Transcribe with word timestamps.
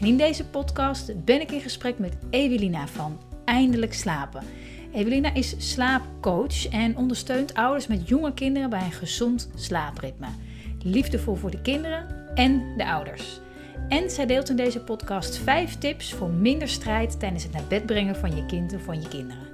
En 0.00 0.06
in 0.06 0.16
deze 0.16 0.44
podcast 0.44 1.24
ben 1.24 1.40
ik 1.40 1.50
in 1.50 1.60
gesprek 1.60 1.98
met 1.98 2.16
Evelina 2.30 2.86
van 2.86 3.18
Eindelijk 3.44 3.94
Slapen. 3.94 4.42
Evelina 4.92 5.34
is 5.34 5.72
slaapcoach 5.72 6.68
en 6.68 6.96
ondersteunt 6.96 7.54
ouders 7.54 7.86
met 7.86 8.08
jonge 8.08 8.34
kinderen 8.34 8.70
bij 8.70 8.84
een 8.84 8.92
gezond 8.92 9.50
slaapritme. 9.54 10.26
Liefdevol 10.82 11.34
voor 11.34 11.50
de 11.50 11.62
kinderen 11.62 12.06
en 12.34 12.76
de 12.76 12.86
ouders. 12.86 13.40
En 13.88 14.10
zij 14.10 14.26
deelt 14.26 14.48
in 14.48 14.56
deze 14.56 14.80
podcast 14.80 15.38
5 15.38 15.78
tips 15.78 16.12
voor 16.12 16.30
minder 16.30 16.68
strijd 16.68 17.20
tijdens 17.20 17.42
het 17.42 17.52
naar 17.52 17.66
bed 17.68 17.86
brengen 17.86 18.16
van 18.16 18.36
je 18.36 18.46
kind 18.46 18.74
of 18.74 18.82
van 18.82 19.00
je 19.00 19.08
kinderen. 19.08 19.48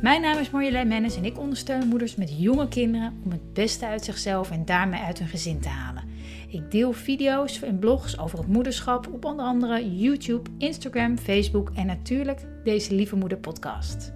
Mijn 0.00 0.20
naam 0.20 0.38
is 0.38 0.50
Marjolein 0.50 0.88
Mennis 0.88 1.16
en 1.16 1.24
ik 1.24 1.38
ondersteun 1.38 1.88
moeders 1.88 2.14
met 2.14 2.34
jonge 2.38 2.68
kinderen 2.68 3.20
om 3.24 3.30
het 3.30 3.52
beste 3.52 3.86
uit 3.86 4.04
zichzelf 4.04 4.50
en 4.50 4.64
daarmee 4.64 5.00
uit 5.00 5.18
hun 5.18 5.28
gezin 5.28 5.60
te 5.60 5.68
halen. 5.68 6.13
Ik 6.54 6.70
deel 6.70 6.92
video's 6.92 7.62
en 7.62 7.78
blogs 7.78 8.18
over 8.18 8.38
het 8.38 8.46
moederschap 8.46 9.06
op 9.12 9.24
onder 9.24 9.44
andere 9.44 9.96
YouTube, 9.96 10.50
Instagram, 10.58 11.18
Facebook 11.18 11.70
en 11.74 11.86
natuurlijk 11.86 12.40
deze 12.64 12.94
Lieve 12.94 13.16
Moeder 13.16 13.38
podcast. 13.38 14.12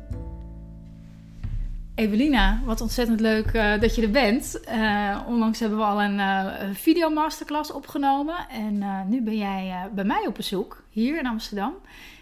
Evelina, 1.94 2.60
wat 2.64 2.80
ontzettend 2.80 3.20
leuk 3.20 3.52
uh, 3.52 3.80
dat 3.80 3.94
je 3.94 4.02
er 4.02 4.10
bent. 4.10 4.60
Uh, 4.68 5.20
onlangs 5.26 5.60
hebben 5.60 5.78
we 5.78 5.84
al 5.84 6.02
een 6.02 6.18
uh, 6.18 6.74
video 6.74 7.10
masterclass 7.10 7.72
opgenomen. 7.72 8.48
En 8.48 9.06
nu 9.08 9.22
ben 9.22 9.36
jij 9.36 9.88
bij 9.94 10.04
mij 10.04 10.26
op 10.26 10.34
bezoek, 10.34 10.84
hier 10.90 11.18
in 11.18 11.26
Amsterdam. 11.26 11.74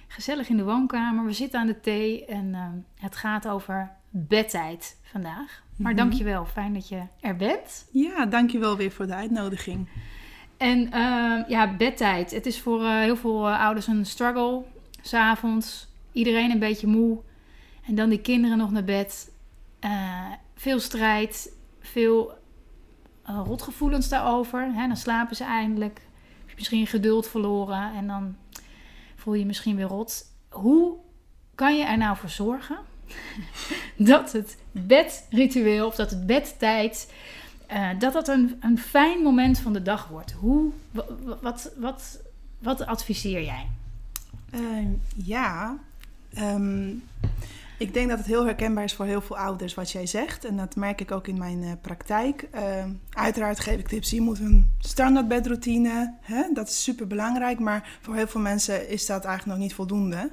Gezellig 0.08 0.48
in 0.48 0.56
de 0.56 0.64
woonkamer. 0.64 1.24
We 1.24 1.32
zitten 1.32 1.60
aan 1.60 1.66
de 1.66 1.80
thee 1.80 2.24
en 2.24 2.54
het 2.98 3.16
gaat 3.16 3.48
over 3.48 3.90
bedtijd 4.10 4.96
vandaag. 5.02 5.62
Maar 5.76 5.92
mm 5.92 5.98
-hmm. 5.98 6.08
dankjewel, 6.08 6.44
fijn 6.44 6.74
dat 6.74 6.88
je 6.88 7.02
er 7.20 7.36
bent. 7.36 7.88
Ja, 7.92 8.26
dankjewel 8.26 8.76
weer 8.76 8.90
voor 8.90 9.06
de 9.06 9.14
uitnodiging. 9.14 9.88
En 10.56 10.88
ja, 11.48 11.76
bedtijd. 11.76 12.30
Het 12.30 12.46
is 12.46 12.60
voor 12.60 12.88
heel 12.88 13.16
veel 13.16 13.50
ouders 13.50 13.86
een 13.86 14.06
struggle. 14.06 14.62
S'avonds, 15.02 15.88
iedereen 16.12 16.50
een 16.50 16.58
beetje 16.58 16.86
moe. 16.86 17.18
En 17.86 17.94
dan 17.94 18.08
die 18.08 18.20
kinderen 18.20 18.58
nog 18.58 18.70
naar 18.70 18.84
bed. 18.84 19.30
Uh, 19.84 20.32
veel 20.54 20.80
strijd, 20.80 21.52
veel 21.80 22.32
rotgevoelens 23.24 24.08
daarover. 24.08 24.72
Hè? 24.72 24.86
Dan 24.86 24.96
slapen 24.96 25.36
ze 25.36 25.44
eindelijk. 25.44 26.00
Heb 26.40 26.48
je 26.48 26.54
misschien 26.56 26.86
geduld 26.86 27.28
verloren 27.28 27.92
en 27.94 28.06
dan 28.06 28.36
voel 29.16 29.34
je 29.34 29.40
je 29.40 29.46
misschien 29.46 29.76
weer 29.76 29.86
rot. 29.86 30.24
Hoe 30.48 30.96
kan 31.54 31.76
je 31.76 31.84
er 31.84 31.98
nou 31.98 32.16
voor 32.16 32.28
zorgen 32.28 32.78
dat 33.96 34.32
het 34.32 34.58
bedritueel 34.70 35.86
of 35.86 35.94
dat 35.94 36.10
het 36.10 36.26
bedtijd, 36.26 37.12
uh, 37.72 37.88
dat 37.98 38.12
dat 38.12 38.28
een, 38.28 38.56
een 38.60 38.78
fijn 38.78 39.22
moment 39.22 39.58
van 39.58 39.72
de 39.72 39.82
dag 39.82 40.08
wordt? 40.08 40.32
Hoe, 40.32 40.70
wat, 41.40 41.72
wat, 41.76 42.20
wat 42.58 42.86
adviseer 42.86 43.44
jij? 43.44 43.66
ja, 45.14 45.78
um, 46.38 47.02
ik 47.78 47.94
denk 47.94 48.08
dat 48.08 48.18
het 48.18 48.26
heel 48.26 48.44
herkenbaar 48.44 48.84
is 48.84 48.94
voor 48.94 49.04
heel 49.04 49.20
veel 49.20 49.38
ouders 49.38 49.74
wat 49.74 49.90
jij 49.90 50.06
zegt. 50.06 50.44
En 50.44 50.56
dat 50.56 50.76
merk 50.76 51.00
ik 51.00 51.10
ook 51.10 51.26
in 51.26 51.38
mijn 51.38 51.62
uh, 51.62 51.72
praktijk. 51.80 52.48
Uh, 52.54 52.84
uiteraard 53.10 53.60
geef 53.60 53.78
ik 53.78 53.88
tips. 53.88 54.10
Je 54.10 54.20
moet 54.20 54.38
een 54.38 54.72
standaard 54.78 55.28
bedroutine. 55.28 56.14
Hè? 56.20 56.42
Dat 56.54 56.68
is 56.68 56.82
super 56.82 57.06
belangrijk. 57.06 57.58
Maar 57.58 57.98
voor 58.00 58.14
heel 58.14 58.26
veel 58.26 58.40
mensen 58.40 58.88
is 58.88 59.06
dat 59.06 59.24
eigenlijk 59.24 59.58
nog 59.58 59.66
niet 59.66 59.74
voldoende. 59.74 60.30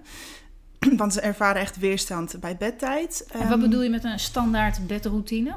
Want 0.97 1.13
ze 1.13 1.21
ervaren 1.21 1.61
echt 1.61 1.77
weerstand 1.77 2.39
bij 2.39 2.57
bedtijd. 2.57 3.25
En 3.31 3.39
wat 3.39 3.51
um, 3.51 3.59
bedoel 3.59 3.81
je 3.81 3.89
met 3.89 4.03
een 4.03 4.19
standaard 4.19 4.87
bedroutine? 4.87 5.55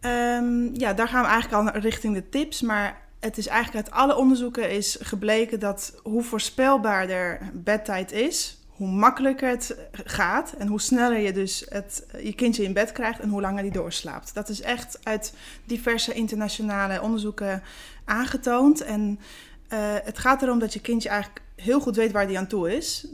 Um, 0.00 0.70
ja, 0.74 0.92
daar 0.92 1.08
gaan 1.08 1.22
we 1.22 1.28
eigenlijk 1.28 1.74
al 1.74 1.80
richting 1.80 2.14
de 2.14 2.28
tips. 2.28 2.60
Maar 2.60 3.00
het 3.20 3.38
is 3.38 3.46
eigenlijk 3.46 3.86
uit 3.86 3.94
alle 3.94 4.16
onderzoeken 4.16 4.70
is 4.70 4.98
gebleken 5.00 5.60
dat 5.60 5.94
hoe 6.02 6.22
voorspelbaarder 6.22 7.40
bedtijd 7.52 8.12
is, 8.12 8.58
hoe 8.68 8.88
makkelijker 8.88 9.48
het 9.48 9.76
gaat 9.92 10.52
en 10.52 10.66
hoe 10.66 10.80
sneller 10.80 11.18
je 11.18 11.32
dus 11.32 11.66
het, 11.68 12.06
je 12.22 12.34
kindje 12.34 12.62
in 12.62 12.72
bed 12.72 12.92
krijgt 12.92 13.20
en 13.20 13.28
hoe 13.28 13.40
langer 13.40 13.62
die 13.62 13.72
doorslaapt. 13.72 14.34
Dat 14.34 14.48
is 14.48 14.60
echt 14.60 14.98
uit 15.02 15.34
diverse 15.64 16.12
internationale 16.12 17.02
onderzoeken 17.02 17.62
aangetoond. 18.04 18.80
En 18.80 19.18
uh, 19.72 19.78
het 20.04 20.18
gaat 20.18 20.42
erom 20.42 20.58
dat 20.58 20.72
je 20.72 20.80
kindje 20.80 21.08
eigenlijk 21.08 21.42
heel 21.56 21.80
goed 21.80 21.96
weet 21.96 22.12
waar 22.12 22.26
die 22.26 22.38
aan 22.38 22.46
toe 22.46 22.76
is. 22.76 23.06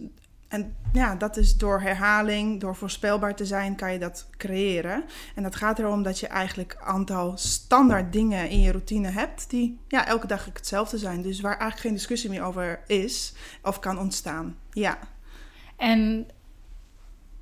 En 0.48 0.76
ja, 0.92 1.14
dat 1.14 1.36
is 1.36 1.56
door 1.56 1.80
herhaling, 1.80 2.60
door 2.60 2.76
voorspelbaar 2.76 3.34
te 3.34 3.46
zijn, 3.46 3.76
kan 3.76 3.92
je 3.92 3.98
dat 3.98 4.28
creëren. 4.36 5.04
En 5.34 5.42
dat 5.42 5.56
gaat 5.56 5.78
erom 5.78 6.02
dat 6.02 6.18
je 6.18 6.26
eigenlijk 6.26 6.76
een 6.80 6.86
aantal 6.86 7.32
standaard 7.36 8.12
dingen 8.12 8.48
in 8.50 8.60
je 8.60 8.70
routine 8.70 9.08
hebt, 9.08 9.50
die 9.50 9.78
ja, 9.88 10.06
elke 10.06 10.26
dag 10.26 10.44
hetzelfde 10.44 10.98
zijn. 10.98 11.22
Dus 11.22 11.40
waar 11.40 11.58
eigenlijk 11.58 11.80
geen 11.80 11.92
discussie 11.92 12.30
meer 12.30 12.42
over 12.42 12.80
is 12.86 13.34
of 13.62 13.78
kan 13.78 13.98
ontstaan. 13.98 14.56
Ja. 14.70 14.98
En 15.76 16.26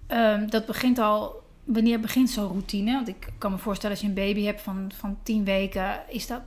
um, 0.09 0.51
dat 0.51 0.67
begint 0.67 0.99
al. 0.99 1.41
Wanneer 1.65 2.01
begint 2.01 2.31
zo'n 2.31 2.49
routine? 2.49 2.93
Want 2.93 3.09
ik 3.09 3.29
kan 3.39 3.51
me 3.51 3.59
voorstellen, 3.59 3.97
als 3.97 4.05
je 4.05 4.09
een 4.09 4.15
baby 4.15 4.45
hebt 4.45 4.61
van, 4.61 4.93
van 4.95 5.19
tien 5.23 5.45
weken, 5.45 6.01
is 6.09 6.27
dat, 6.27 6.43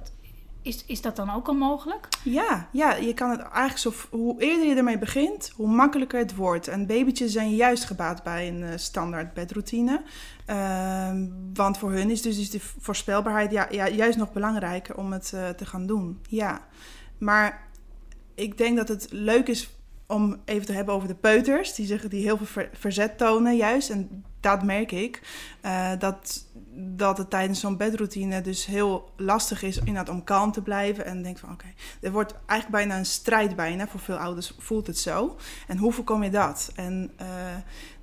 is, 0.65 0.85
is 0.85 1.01
dat 1.01 1.15
dan 1.15 1.29
ook 1.29 1.47
al 1.47 1.53
mogelijk? 1.53 2.07
Ja, 2.23 2.67
ja, 2.71 2.95
je 2.95 3.13
kan 3.13 3.29
het 3.29 3.39
eigenlijk 3.39 3.77
zo. 3.77 3.93
Hoe 4.09 4.41
eerder 4.41 4.67
je 4.67 4.75
ermee 4.75 4.97
begint, 4.97 5.51
hoe 5.55 5.67
makkelijker 5.67 6.19
het 6.19 6.35
wordt. 6.35 6.67
En 6.67 6.87
babytjes 6.87 7.31
zijn 7.31 7.55
juist 7.55 7.83
gebaat 7.83 8.23
bij 8.23 8.47
een 8.47 8.61
uh, 8.61 8.69
standaard 8.75 9.33
bedroutine. 9.33 10.01
Uh, 10.49 11.11
want 11.53 11.77
voor 11.77 11.91
hun 11.91 12.09
is 12.09 12.21
dus, 12.21 12.37
dus 12.37 12.49
de 12.49 12.59
voorspelbaarheid 12.79 13.51
ja, 13.51 13.67
ja, 13.71 13.89
juist 13.89 14.17
nog 14.17 14.33
belangrijker 14.33 14.97
om 14.97 15.11
het 15.11 15.31
uh, 15.35 15.49
te 15.49 15.65
gaan 15.65 15.85
doen. 15.85 16.19
Ja, 16.27 16.61
maar 17.17 17.67
ik 18.35 18.57
denk 18.57 18.77
dat 18.77 18.87
het 18.87 19.07
leuk 19.11 19.47
is 19.47 19.69
om 20.07 20.41
even 20.45 20.65
te 20.65 20.73
hebben 20.73 20.93
over 20.93 21.07
de 21.07 21.15
peuters, 21.15 21.73
die, 21.73 21.85
zich, 21.85 22.07
die 22.07 22.23
heel 22.23 22.37
veel 22.37 22.45
ver, 22.45 22.69
verzet 22.73 23.17
tonen 23.17 23.55
juist. 23.55 23.89
En 23.89 24.23
dat 24.45 24.63
merk 24.63 24.91
ik, 24.91 25.22
uh, 25.61 25.91
dat, 26.00 26.45
dat 26.75 27.17
het 27.17 27.29
tijdens 27.29 27.59
zo'n 27.59 27.78
bedroutine 27.78 28.41
dus 28.41 28.66
heel 28.66 29.11
lastig 29.17 29.63
is 29.63 29.78
inderdaad 29.78 30.09
om 30.09 30.23
kalm 30.23 30.51
te 30.51 30.61
blijven. 30.61 31.06
En 31.06 31.23
denk 31.23 31.38
van 31.38 31.51
oké, 31.51 31.63
okay, 31.63 31.75
er 32.01 32.11
wordt 32.11 32.35
eigenlijk 32.45 32.81
bijna 32.81 32.97
een 33.00 33.06
strijd 33.06 33.56
bijna, 33.56 33.88
voor 33.88 34.00
veel 34.00 34.16
ouders 34.16 34.53
voelt 34.57 34.88
het 34.88 34.97
zo. 34.97 35.38
En 35.67 35.78
hoe 35.78 35.91
voorkom 35.91 36.23
je 36.23 36.29
dat? 36.29 36.72
En 36.75 37.11
uh, 37.22 37.28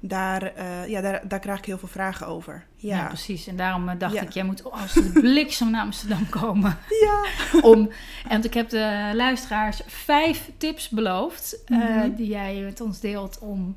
daar, 0.00 0.52
uh, 0.58 0.88
ja, 0.88 1.00
daar, 1.00 1.28
daar 1.28 1.38
krijg 1.38 1.58
ik 1.58 1.64
heel 1.64 1.78
veel 1.78 1.88
vragen 1.88 2.26
over. 2.26 2.66
Ja, 2.76 2.96
ja 2.96 3.06
precies. 3.06 3.46
En 3.46 3.56
daarom 3.56 3.98
dacht 3.98 4.14
ja. 4.14 4.22
ik, 4.22 4.30
jij 4.30 4.44
moet 4.44 4.64
als 4.70 4.92
de 4.92 5.10
bliksem 5.20 5.70
naar 5.70 5.82
Amsterdam 5.82 6.28
komen. 6.28 6.78
Ja. 7.02 7.24
Om, 7.70 7.90
en 8.28 8.44
ik 8.44 8.54
heb 8.54 8.68
de 8.68 9.12
luisteraars 9.14 9.80
vijf 9.86 10.50
tips 10.56 10.88
beloofd, 10.88 11.62
mm 11.66 11.80
-hmm. 11.80 12.14
die 12.14 12.28
jij 12.28 12.60
met 12.60 12.80
ons 12.80 13.00
deelt 13.00 13.38
om 13.38 13.76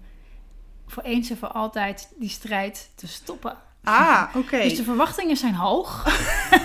voor 0.87 1.03
eens 1.03 1.29
en 1.29 1.37
voor 1.37 1.47
altijd 1.47 2.13
die 2.17 2.29
strijd 2.29 2.89
te 2.95 3.07
stoppen. 3.07 3.57
Ah, 3.85 4.23
oké. 4.27 4.37
Okay. 4.37 4.63
Dus 4.63 4.77
de 4.77 4.83
verwachtingen 4.83 5.37
zijn 5.37 5.53
hoog. 5.53 6.05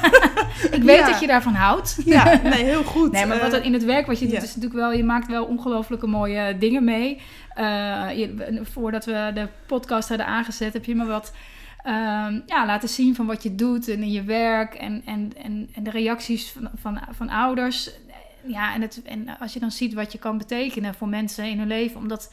ik 0.76 0.82
weet 0.82 0.98
ja. 0.98 1.06
dat 1.06 1.20
je 1.20 1.26
daarvan 1.26 1.54
houdt. 1.54 1.96
ja, 2.04 2.40
nee, 2.42 2.64
heel 2.64 2.84
goed. 2.84 3.12
Nee, 3.12 3.26
maar 3.26 3.40
wat 3.40 3.52
er 3.52 3.64
in 3.64 3.72
het 3.72 3.84
werk 3.84 4.06
wat 4.06 4.18
je 4.18 4.24
doet, 4.24 4.34
ja. 4.34 4.42
is 4.42 4.54
natuurlijk 4.54 4.80
wel, 4.80 4.92
je 4.92 5.04
maakt 5.04 5.26
wel 5.26 5.44
ongelooflijke 5.44 6.06
mooie 6.06 6.58
dingen 6.58 6.84
mee. 6.84 7.20
Uh, 7.56 7.64
je, 8.16 8.60
voordat 8.62 9.04
we 9.04 9.30
de 9.34 9.48
podcast 9.66 10.08
hadden 10.08 10.26
aangezet, 10.26 10.72
heb 10.72 10.84
je 10.84 10.94
me 10.94 11.04
wat 11.04 11.32
uh, 11.86 11.92
ja, 12.46 12.66
laten 12.66 12.88
zien 12.88 13.14
van 13.14 13.26
wat 13.26 13.42
je 13.42 13.54
doet 13.54 13.88
en 13.88 14.02
in 14.02 14.10
je 14.10 14.22
werk 14.22 14.74
en, 14.74 15.02
en, 15.04 15.32
en, 15.42 15.70
en 15.74 15.82
de 15.82 15.90
reacties 15.90 16.50
van, 16.50 16.70
van, 16.80 17.00
van 17.10 17.28
ouders. 17.28 17.90
Ja, 18.46 18.74
en, 18.74 18.80
het, 18.80 19.02
en 19.02 19.38
als 19.38 19.52
je 19.52 19.60
dan 19.60 19.70
ziet 19.70 19.94
wat 19.94 20.12
je 20.12 20.18
kan 20.18 20.38
betekenen 20.38 20.94
voor 20.94 21.08
mensen 21.08 21.44
in 21.44 21.58
hun 21.58 21.68
leven, 21.68 22.00
omdat 22.00 22.32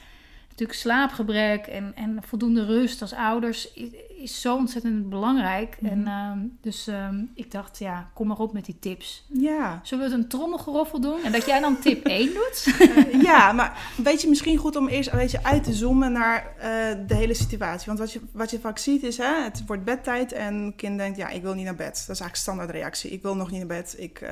natuurlijk 0.58 0.80
slaapgebrek 0.80 1.68
en, 1.68 1.92
en 1.96 2.20
voldoende 2.28 2.66
rust 2.66 3.02
als 3.02 3.14
ouders 3.14 3.74
is, 3.74 3.90
is 4.18 4.42
zo 4.42 4.56
ontzettend 4.56 5.10
belangrijk. 5.10 5.78
Mm. 5.80 5.90
En 5.90 6.00
uh, 6.00 6.32
dus 6.62 6.88
um, 6.88 7.32
ik 7.36 7.52
dacht, 7.52 7.80
ja, 7.80 8.10
kom 8.14 8.28
maar 8.28 8.38
op 8.38 8.54
met 8.54 8.66
die 8.66 8.80
tips. 8.80 9.26
Ja. 9.28 9.80
Zullen 9.84 10.06
we 10.06 10.12
het 10.12 10.24
een 10.24 10.30
trommelgeroffel 10.30 11.00
doen? 11.00 11.24
En 11.24 11.32
dat 11.32 11.46
jij 11.46 11.60
dan 11.60 11.80
tip 11.80 12.06
1 12.20 12.34
doet? 12.34 12.80
Uh, 12.80 13.22
ja, 13.22 13.52
maar 13.52 13.94
weet 14.04 14.22
je, 14.22 14.30
misschien 14.30 14.58
goed 14.58 14.76
om 14.76 14.88
eerst 14.88 15.12
een 15.12 15.18
beetje 15.18 15.44
uit 15.44 15.64
te 15.64 15.74
zoomen 15.74 16.12
naar 16.12 16.54
uh, 16.58 16.64
de 17.08 17.16
hele 17.16 17.34
situatie. 17.34 17.86
Want 17.86 18.00
wat 18.00 18.12
je, 18.12 18.22
wat 18.32 18.52
je 18.52 18.60
vaak 18.60 18.78
ziet 18.78 19.04
is, 19.04 19.18
hè, 19.18 19.44
het 19.44 19.64
wordt 19.66 19.84
bedtijd 19.84 20.32
en 20.32 20.74
kind 20.76 20.98
denkt, 20.98 21.18
ja, 21.18 21.30
ik 21.30 21.42
wil 21.42 21.54
niet 21.54 21.66
naar 21.66 21.76
bed. 21.76 21.86
Dat 21.86 21.96
is 21.96 22.08
eigenlijk 22.08 22.36
standaard 22.36 22.70
reactie. 22.70 23.12
Ik 23.12 23.22
wil 23.22 23.36
nog 23.36 23.52
niet 23.52 23.60
naar 23.60 23.78
bed. 23.78 23.96
Ik, 23.98 24.30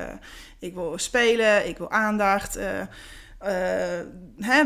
ik 0.58 0.74
wil 0.74 0.98
spelen, 0.98 1.68
ik 1.68 1.78
wil 1.78 1.90
aandacht 1.90 2.58
hè, 4.38 4.62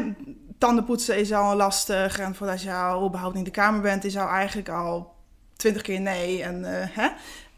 tandenpoetsen 0.59 1.19
is 1.19 1.33
al 1.33 1.57
lastig. 1.57 2.19
En 2.19 2.35
voordat 2.35 2.63
je 2.63 2.73
al 2.73 3.07
überhaupt 3.07 3.37
in 3.37 3.45
de 3.45 3.51
kamer 3.51 3.81
bent, 3.81 4.05
is 4.05 4.17
al 4.17 4.29
eigenlijk 4.29 4.69
al 4.69 5.15
twintig 5.57 5.83
keer 5.83 6.01
nee. 6.01 6.43
En, 6.43 6.65
hè? 6.65 7.09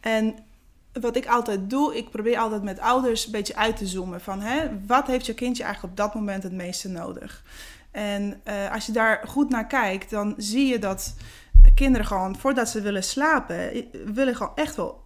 en 0.01 0.35
wat 1.01 1.17
ik 1.17 1.27
altijd 1.27 1.71
doe, 1.71 1.97
ik 1.97 2.11
probeer 2.11 2.39
altijd 2.39 2.63
met 2.63 2.81
ouders 2.81 3.27
een 3.27 3.33
beetje 3.33 3.57
uit 3.57 3.77
te 3.77 3.87
zoomen. 3.87 4.21
Van 4.21 4.41
hè, 4.41 4.69
wat 4.87 5.07
heeft 5.07 5.27
je 5.27 5.35
kindje 5.35 5.63
eigenlijk 5.63 5.93
op 5.93 5.99
dat 5.99 6.15
moment 6.15 6.43
het 6.43 6.53
meeste 6.53 6.89
nodig? 6.89 7.43
En 7.91 8.41
uh, 8.49 8.73
als 8.73 8.87
je 8.87 8.93
daar 8.93 9.23
goed 9.27 9.51
naar 9.51 9.67
kijkt, 9.67 10.11
dan 10.11 10.35
zie 10.37 10.67
je 10.67 10.79
dat 10.79 11.15
kinderen 11.75 12.07
gewoon, 12.07 12.39
voordat 12.39 12.69
ze 12.69 12.81
willen 12.81 13.05
slapen, 13.05 13.87
willen 14.15 14.37
gewoon 14.37 14.53
echt 14.55 14.77
wel 14.77 15.03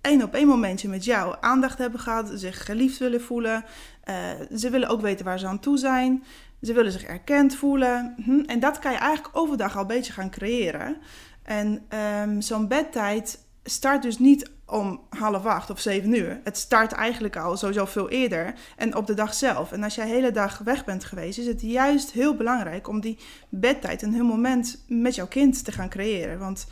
één 0.00 0.22
op 0.22 0.34
één 0.34 0.46
momentje 0.46 0.88
met 0.88 1.04
jou 1.04 1.36
aandacht 1.40 1.78
hebben 1.78 2.00
gehad, 2.00 2.30
zich 2.34 2.64
geliefd 2.64 2.98
willen 2.98 3.20
voelen. 3.20 3.64
Uh, 4.10 4.56
ze 4.56 4.70
willen 4.70 4.88
ook 4.88 5.00
weten 5.00 5.24
waar 5.24 5.38
ze 5.38 5.46
aan 5.46 5.60
toe 5.60 5.78
zijn. 5.78 6.24
Ze 6.62 6.72
willen 6.72 6.92
zich 6.92 7.04
erkend 7.04 7.54
voelen. 7.54 8.14
Hm? 8.24 8.40
En 8.40 8.60
dat 8.60 8.78
kan 8.78 8.92
je 8.92 8.98
eigenlijk 8.98 9.36
overdag 9.36 9.74
al 9.74 9.80
een 9.80 9.86
beetje 9.86 10.12
gaan 10.12 10.30
creëren. 10.30 10.96
En 11.42 11.86
um, 12.22 12.40
zo'n 12.40 12.68
bedtijd 12.68 13.44
start 13.64 14.02
dus 14.02 14.18
niet 14.18 14.50
om 14.66 15.00
half 15.08 15.46
acht 15.46 15.70
of 15.70 15.80
zeven 15.80 16.14
uur. 16.14 16.40
Het 16.44 16.56
start 16.56 16.92
eigenlijk 16.92 17.36
al 17.36 17.56
sowieso 17.56 17.84
veel 17.84 18.08
eerder 18.08 18.54
en 18.76 18.96
op 18.96 19.06
de 19.06 19.14
dag 19.14 19.34
zelf. 19.34 19.72
En 19.72 19.82
als 19.82 19.94
jij 19.94 20.04
de 20.04 20.12
hele 20.12 20.30
dag 20.30 20.58
weg 20.58 20.84
bent 20.84 21.04
geweest, 21.04 21.38
is 21.38 21.46
het 21.46 21.60
juist 21.60 22.10
heel 22.10 22.36
belangrijk 22.36 22.88
om 22.88 23.00
die 23.00 23.18
bedtijd, 23.48 24.02
een 24.02 24.14
heel 24.14 24.24
moment 24.24 24.84
met 24.88 25.14
jouw 25.14 25.26
kind 25.26 25.64
te 25.64 25.72
gaan 25.72 25.88
creëren. 25.88 26.38
Want 26.38 26.66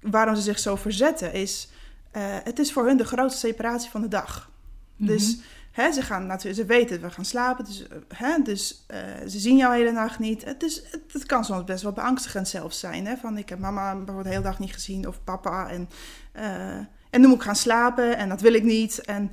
waarom 0.00 0.34
ze 0.34 0.42
zich 0.42 0.58
zo 0.58 0.76
verzetten 0.76 1.32
is, 1.32 1.68
uh, 2.16 2.22
het 2.44 2.58
is 2.58 2.72
voor 2.72 2.86
hun 2.86 2.96
de 2.96 3.04
grootste 3.04 3.46
separatie 3.46 3.90
van 3.90 4.00
de 4.00 4.08
dag. 4.08 4.50
Dus 4.96 5.38
ze, 5.86 6.02
gaan 6.02 6.26
natuurlijk, 6.26 6.60
ze 6.60 6.66
weten 6.66 7.00
we 7.00 7.10
gaan 7.10 7.24
slapen, 7.24 7.64
dus, 7.64 7.86
hè, 8.14 8.42
dus 8.42 8.84
uh, 8.90 9.28
ze 9.28 9.38
zien 9.38 9.56
jou 9.56 9.72
de 9.72 9.78
hele 9.78 9.92
nacht 9.92 10.18
niet. 10.18 10.44
Het, 10.44 10.62
is, 10.62 10.82
het, 11.12 11.26
kan 11.26 11.44
soms 11.44 11.64
best 11.64 11.82
wel 11.82 11.92
beangstigend 11.92 12.48
zelfs 12.48 12.78
zijn. 12.78 13.06
Hè? 13.06 13.16
Van 13.16 13.38
ik 13.38 13.48
heb 13.48 13.58
mama 13.58 13.94
bijvoorbeeld 13.94 14.24
de 14.24 14.30
hele 14.30 14.42
dag 14.42 14.58
niet 14.58 14.72
gezien 14.72 15.08
of 15.08 15.24
papa 15.24 15.68
en... 15.68 15.88
Uh, 16.36 16.76
en 17.10 17.20
nu 17.20 17.26
moet 17.26 17.36
ik 17.36 17.42
gaan 17.42 17.56
slapen 17.56 18.16
en 18.16 18.28
dat 18.28 18.40
wil 18.40 18.54
ik 18.54 18.62
niet. 18.62 19.00
En 19.00 19.32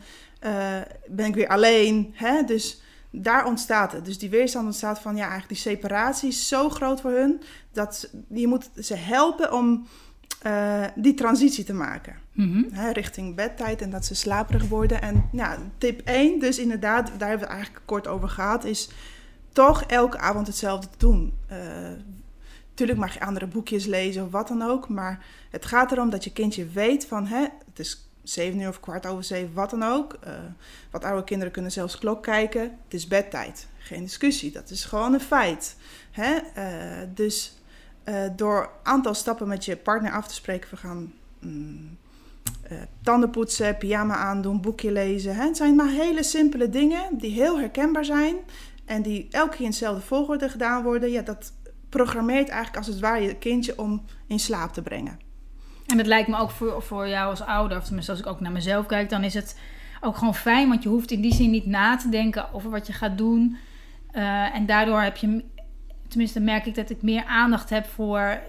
ben 1.07 1.25
ik 1.25 1.35
weer 1.35 1.47
alleen. 1.47 2.13
Hè? 2.13 2.43
Dus 2.43 2.81
daar 3.09 3.45
ontstaat 3.45 3.91
het. 3.91 4.05
Dus 4.05 4.17
die 4.17 4.29
weerstand 4.29 4.65
ontstaat 4.65 4.99
van 4.99 5.15
ja, 5.15 5.29
eigenlijk 5.29 5.61
die 5.61 5.71
separatie 5.73 6.29
is 6.29 6.47
zo 6.47 6.69
groot 6.69 7.01
voor 7.01 7.11
hun. 7.11 7.41
Dat 7.71 8.09
je 8.29 8.47
moet 8.47 8.69
ze 8.79 8.95
helpen 8.95 9.53
om 9.53 9.87
die 10.95 11.13
transitie 11.13 11.63
te 11.63 11.73
maken. 11.73 12.24
-hmm. 12.35 12.67
hè, 12.71 12.91
richting 12.91 13.35
bedtijd 13.35 13.81
en 13.81 13.89
dat 13.89 14.05
ze 14.05 14.15
slaperig 14.15 14.67
worden. 14.67 15.01
En 15.01 15.29
ja, 15.31 15.57
tip 15.77 16.01
1, 16.03 16.39
dus 16.39 16.59
inderdaad, 16.59 17.05
daar 17.05 17.29
hebben 17.29 17.47
we 17.47 17.53
het 17.53 17.53
eigenlijk 17.53 17.85
kort 17.85 18.07
over 18.07 18.29
gehad, 18.29 18.63
is 18.63 18.89
toch 19.51 19.83
elke 19.83 20.17
avond 20.17 20.47
hetzelfde 20.47 20.89
te 20.89 20.97
doen. 20.97 21.33
Uh, 21.51 21.57
Tuurlijk 22.75 22.99
mag 22.99 23.13
je 23.13 23.19
andere 23.19 23.47
boekjes 23.47 23.85
lezen 23.85 24.23
of 24.23 24.31
wat 24.31 24.47
dan 24.47 24.61
ook. 24.61 24.89
Maar 24.89 25.25
het 25.49 25.65
gaat 25.65 25.91
erom 25.91 26.09
dat 26.09 26.23
je 26.23 26.31
kindje 26.31 26.67
weet 26.67 27.05
van... 27.05 27.25
Hè, 27.25 27.41
het 27.41 27.79
is 27.79 28.09
zeven 28.23 28.59
uur 28.59 28.67
of 28.67 28.79
kwart 28.79 29.05
over 29.05 29.23
zeven, 29.23 29.53
wat 29.53 29.69
dan 29.69 29.83
ook. 29.83 30.17
Uh, 30.27 30.33
wat 30.91 31.03
oude 31.03 31.23
kinderen 31.23 31.53
kunnen 31.53 31.71
zelfs 31.71 31.97
klok 31.97 32.23
kijken. 32.23 32.61
Het 32.61 32.93
is 32.93 33.07
bedtijd. 33.07 33.67
Geen 33.77 34.03
discussie. 34.03 34.51
Dat 34.51 34.69
is 34.69 34.85
gewoon 34.85 35.13
een 35.13 35.19
feit. 35.19 35.75
Hè? 36.11 36.35
Uh, 36.57 37.07
dus 37.13 37.57
door 38.35 38.69
aantal 38.83 39.13
stappen 39.13 39.47
met 39.47 39.65
je 39.65 39.77
partner 39.77 40.11
af 40.11 40.27
te 40.27 40.33
spreken... 40.33 40.69
we 40.69 40.77
gaan 40.77 41.13
mm, 41.39 41.97
tanden 43.01 43.29
poetsen, 43.29 43.77
pyjama 43.77 44.15
aandoen, 44.15 44.61
boekje 44.61 44.91
lezen. 44.91 45.35
Hè? 45.35 45.45
Het 45.45 45.57
zijn 45.57 45.75
maar 45.75 45.89
hele 45.89 46.23
simpele 46.23 46.69
dingen 46.69 47.17
die 47.17 47.31
heel 47.31 47.59
herkenbaar 47.59 48.05
zijn... 48.05 48.35
en 48.85 49.01
die 49.01 49.27
elke 49.31 49.55
keer 49.55 49.65
in 49.65 49.71
dezelfde 49.71 50.01
volgorde 50.01 50.49
gedaan 50.49 50.83
worden. 50.83 51.11
Ja, 51.11 51.21
dat 51.21 51.53
programmeert 51.89 52.49
eigenlijk 52.49 52.77
als 52.77 52.87
het 52.87 52.99
ware 52.99 53.21
je 53.21 53.35
kindje 53.35 53.77
om 53.77 54.03
in 54.27 54.39
slaap 54.39 54.73
te 54.73 54.81
brengen. 54.81 55.19
En 55.87 55.97
het 55.97 56.07
lijkt 56.07 56.27
me 56.27 56.37
ook 56.37 56.51
voor, 56.51 56.81
voor 56.81 57.07
jou 57.07 57.29
als 57.29 57.41
ouder, 57.41 57.77
of 57.77 57.83
tenminste 57.83 58.11
als 58.11 58.21
ik 58.21 58.27
ook 58.27 58.39
naar 58.39 58.51
mezelf 58.51 58.85
kijk, 58.85 59.09
dan 59.09 59.23
is 59.23 59.33
het 59.33 59.59
ook 60.01 60.17
gewoon 60.17 60.35
fijn, 60.35 60.69
want 60.69 60.83
je 60.83 60.89
hoeft 60.89 61.11
in 61.11 61.21
die 61.21 61.33
zin 61.33 61.49
niet 61.49 61.65
na 61.65 61.97
te 61.97 62.09
denken 62.09 62.53
over 62.53 62.69
wat 62.69 62.87
je 62.87 62.93
gaat 62.93 63.17
doen. 63.17 63.57
Uh, 64.13 64.55
en 64.55 64.65
daardoor 64.65 65.01
heb 65.01 65.17
je, 65.17 65.43
tenminste 66.07 66.39
merk 66.39 66.65
ik 66.65 66.75
dat 66.75 66.89
ik 66.89 67.01
meer 67.01 67.25
aandacht 67.25 67.69
heb 67.69 67.85
voor 67.85 68.39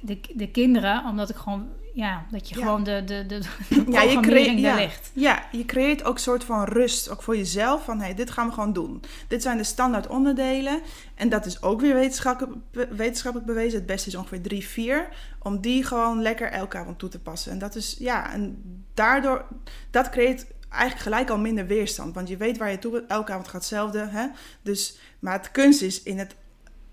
de, 0.00 0.20
de 0.34 0.50
kinderen, 0.50 1.04
omdat 1.04 1.30
ik 1.30 1.36
gewoon 1.36 1.68
ja, 1.94 2.26
dat 2.30 2.48
je 2.48 2.54
gewoon 2.54 2.84
de, 2.84 3.02
de, 3.04 3.26
de, 3.26 3.38
de 3.68 3.84
ja, 3.90 4.02
je 4.02 4.20
creëert, 4.20 4.58
ja, 4.58 4.74
ligt. 4.74 5.10
Ja, 5.12 5.48
je 5.52 5.64
creëert 5.64 6.04
ook 6.04 6.14
een 6.14 6.20
soort 6.20 6.44
van 6.44 6.64
rust, 6.64 7.10
ook 7.10 7.22
voor 7.22 7.36
jezelf. 7.36 7.84
Van, 7.84 7.98
hé, 7.98 8.04
hey, 8.04 8.14
dit 8.14 8.30
gaan 8.30 8.46
we 8.46 8.52
gewoon 8.52 8.72
doen. 8.72 9.02
Dit 9.28 9.42
zijn 9.42 9.56
de 9.56 9.64
standaard 9.64 10.06
onderdelen. 10.06 10.80
En 11.14 11.28
dat 11.28 11.46
is 11.46 11.62
ook 11.62 11.80
weer 11.80 11.94
wetenschappelijk, 11.94 12.56
wetenschappelijk 12.90 13.50
bewezen. 13.50 13.78
Het 13.78 13.86
beste 13.86 14.08
is 14.08 14.14
ongeveer 14.14 14.42
drie, 14.42 14.66
vier. 14.66 15.08
Om 15.42 15.60
die 15.60 15.84
gewoon 15.84 16.22
lekker 16.22 16.50
elke 16.50 16.76
avond 16.76 16.98
toe 16.98 17.08
te 17.08 17.20
passen. 17.20 17.52
En 17.52 17.58
dat 17.58 17.74
is, 17.74 17.96
ja, 17.98 18.32
en 18.32 18.62
daardoor, 18.94 19.44
dat 19.90 20.08
creëert 20.08 20.46
eigenlijk 20.68 21.02
gelijk 21.02 21.30
al 21.30 21.38
minder 21.38 21.66
weerstand. 21.66 22.14
Want 22.14 22.28
je 22.28 22.36
weet 22.36 22.58
waar 22.58 22.70
je 22.70 22.78
toe 22.78 22.92
bent. 22.92 23.10
Elke 23.10 23.32
avond 23.32 23.46
gaat 23.48 23.60
hetzelfde. 23.60 24.06
Hè? 24.10 24.26
Dus, 24.62 24.98
maar 25.18 25.32
het 25.32 25.50
kunst 25.50 25.82
is 25.82 26.02
in 26.02 26.18
het 26.18 26.34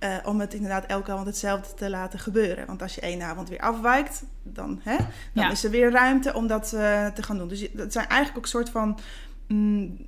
uh, 0.03 0.17
om 0.25 0.39
het 0.39 0.53
inderdaad 0.53 0.85
elke 0.85 1.11
avond 1.11 1.27
hetzelfde 1.27 1.73
te 1.73 1.89
laten 1.89 2.19
gebeuren. 2.19 2.65
Want 2.65 2.81
als 2.81 2.95
je 2.95 3.01
één 3.01 3.21
avond 3.21 3.49
weer 3.49 3.59
afwijkt, 3.59 4.23
dan, 4.43 4.79
hè, 4.83 4.97
dan 5.33 5.43
ja. 5.43 5.51
is 5.51 5.63
er 5.63 5.69
weer 5.69 5.91
ruimte 5.91 6.33
om 6.33 6.47
dat 6.47 6.71
uh, 6.75 7.07
te 7.07 7.23
gaan 7.23 7.37
doen. 7.37 7.47
Dus 7.47 7.67
dat 7.71 7.93
zijn 7.93 8.07
eigenlijk 8.07 8.37
ook 8.37 8.43
een 8.43 8.49
soort 8.49 8.69
van 8.69 8.99
mm, 9.47 10.05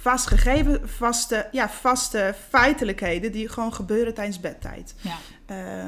vastgegeven, 0.00 0.88
vaste, 0.88 1.48
ja, 1.52 1.68
vaste 1.68 2.34
feitelijkheden 2.48 3.32
die 3.32 3.48
gewoon 3.48 3.74
gebeuren 3.74 4.14
tijdens 4.14 4.40
bedtijd. 4.40 4.94
Ja. 5.00 5.16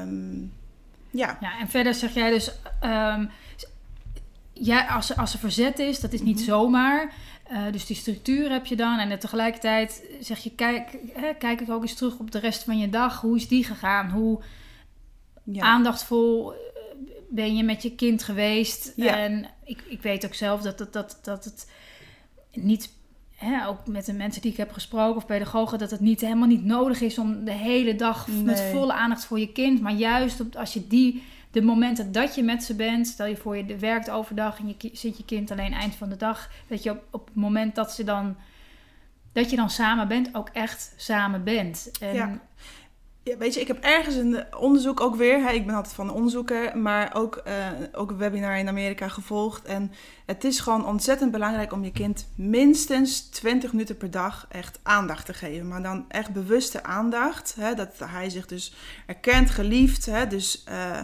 Um, 0.01 0.51
ja. 1.11 1.37
ja, 1.39 1.59
en 1.59 1.69
verder 1.69 1.93
zeg 1.93 2.13
jij 2.13 2.29
dus, 2.29 2.51
um, 2.83 3.29
ja, 4.53 4.87
als, 4.87 5.09
er, 5.09 5.15
als 5.15 5.33
er 5.33 5.39
verzet 5.39 5.79
is, 5.79 5.99
dat 5.99 6.13
is 6.13 6.21
niet 6.21 6.39
mm 6.39 6.43
-hmm. 6.43 6.45
zomaar. 6.51 7.13
Uh, 7.53 7.71
dus 7.71 7.85
die 7.85 7.95
structuur 7.95 8.51
heb 8.51 8.65
je 8.65 8.75
dan. 8.75 8.99
En 8.99 9.19
tegelijkertijd 9.19 10.03
zeg 10.19 10.39
je, 10.39 10.51
kijk, 10.51 10.97
hè, 11.13 11.33
kijk 11.33 11.61
ik 11.61 11.69
ook 11.69 11.81
eens 11.81 11.93
terug 11.93 12.19
op 12.19 12.31
de 12.31 12.39
rest 12.39 12.63
van 12.63 12.77
je 12.77 12.89
dag. 12.89 13.21
Hoe 13.21 13.35
is 13.35 13.47
die 13.47 13.63
gegaan? 13.63 14.09
Hoe 14.09 14.41
ja. 15.43 15.63
aandachtvol 15.63 16.53
ben 17.29 17.55
je 17.55 17.63
met 17.63 17.81
je 17.81 17.95
kind 17.95 18.23
geweest? 18.23 18.93
Ja. 18.95 19.17
En 19.17 19.45
ik, 19.63 19.83
ik 19.87 20.01
weet 20.01 20.25
ook 20.25 20.33
zelf 20.33 20.61
dat, 20.61 20.77
dat, 20.77 20.93
dat, 20.93 21.19
dat 21.21 21.43
het 21.43 21.71
niet, 22.51 22.89
hè, 23.35 23.67
ook 23.67 23.87
met 23.87 24.05
de 24.05 24.13
mensen 24.13 24.41
die 24.41 24.51
ik 24.51 24.57
heb 24.57 24.71
gesproken 24.71 25.15
of 25.15 25.25
pedagogen, 25.25 25.79
dat 25.79 25.91
het 25.91 25.99
niet, 25.99 26.21
helemaal 26.21 26.47
niet 26.47 26.65
nodig 26.65 27.01
is 27.01 27.17
om 27.17 27.45
de 27.45 27.51
hele 27.51 27.95
dag 27.95 28.27
nee. 28.27 28.43
met 28.43 28.61
volle 28.71 28.93
aandacht 28.93 29.25
voor 29.25 29.39
je 29.39 29.51
kind. 29.51 29.81
Maar 29.81 29.93
juist 29.93 30.39
op, 30.39 30.55
als 30.55 30.73
je 30.73 30.87
die 30.87 31.23
de 31.53 31.61
momenten 31.61 32.11
dat 32.11 32.35
je 32.35 32.43
met 32.43 32.63
ze 32.63 32.75
bent, 32.75 33.07
stel 33.07 33.25
je 33.25 33.37
voor 33.37 33.57
je 33.57 33.77
werkt 33.77 34.09
overdag 34.09 34.59
en 34.59 34.67
je 34.67 34.89
zit 34.93 35.17
je 35.17 35.25
kind 35.25 35.51
alleen 35.51 35.73
eind 35.73 35.95
van 35.95 36.09
de 36.09 36.17
dag, 36.17 36.49
dat 36.67 36.83
je 36.83 36.91
op, 36.91 37.03
op 37.11 37.25
het 37.25 37.35
moment 37.35 37.75
dat 37.75 37.91
ze 37.91 38.03
dan 38.03 38.35
dat 39.31 39.49
je 39.49 39.55
dan 39.55 39.69
samen 39.69 40.07
bent, 40.07 40.29
ook 40.31 40.49
echt 40.49 40.93
samen 40.97 41.43
bent. 41.43 41.91
En 41.99 42.15
ja. 42.15 42.39
Weet 43.37 43.53
je, 43.53 43.59
ik 43.59 43.67
heb 43.67 43.83
ergens 43.83 44.15
een 44.15 44.55
onderzoek 44.55 45.01
ook 45.01 45.15
weer. 45.15 45.43
Hè, 45.43 45.51
ik 45.51 45.65
ben 45.65 45.75
altijd 45.75 45.93
van 45.93 46.11
onderzoeken, 46.11 46.81
maar 46.81 47.15
ook, 47.15 47.41
uh, 47.47 47.53
ook 47.91 48.09
een 48.09 48.17
webinar 48.17 48.57
in 48.57 48.67
Amerika 48.67 49.07
gevolgd. 49.07 49.65
En 49.65 49.91
het 50.25 50.43
is 50.43 50.59
gewoon 50.59 50.85
ontzettend 50.85 51.31
belangrijk 51.31 51.73
om 51.73 51.83
je 51.83 51.91
kind 51.91 52.27
minstens 52.35 53.21
20 53.21 53.71
minuten 53.71 53.97
per 53.97 54.11
dag 54.11 54.47
echt 54.49 54.79
aandacht 54.83 55.25
te 55.25 55.33
geven. 55.33 55.67
Maar 55.67 55.83
dan 55.83 56.05
echt 56.07 56.33
bewuste 56.33 56.83
aandacht. 56.83 57.55
Hè, 57.59 57.73
dat 57.73 57.99
hij 58.05 58.29
zich 58.29 58.45
dus 58.45 58.73
erkent, 59.05 59.49
geliefd. 59.49 60.05
Hè, 60.05 60.27
dus. 60.27 60.63
Uh, 60.69 60.99